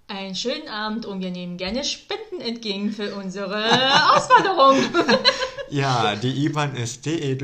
einen 0.08 0.34
schönen 0.34 0.68
Abend 0.68 1.04
und 1.06 1.20
wir 1.20 1.30
nehmen 1.30 1.58
gerne 1.58 1.84
Spenden 1.84 2.40
entgegen 2.40 2.92
für 2.92 3.14
unsere 3.14 3.62
Auswanderung. 4.16 4.78
ja, 5.70 6.16
die 6.16 6.46
IBAN 6.46 6.74
ist 6.76 7.06
de 7.06 7.36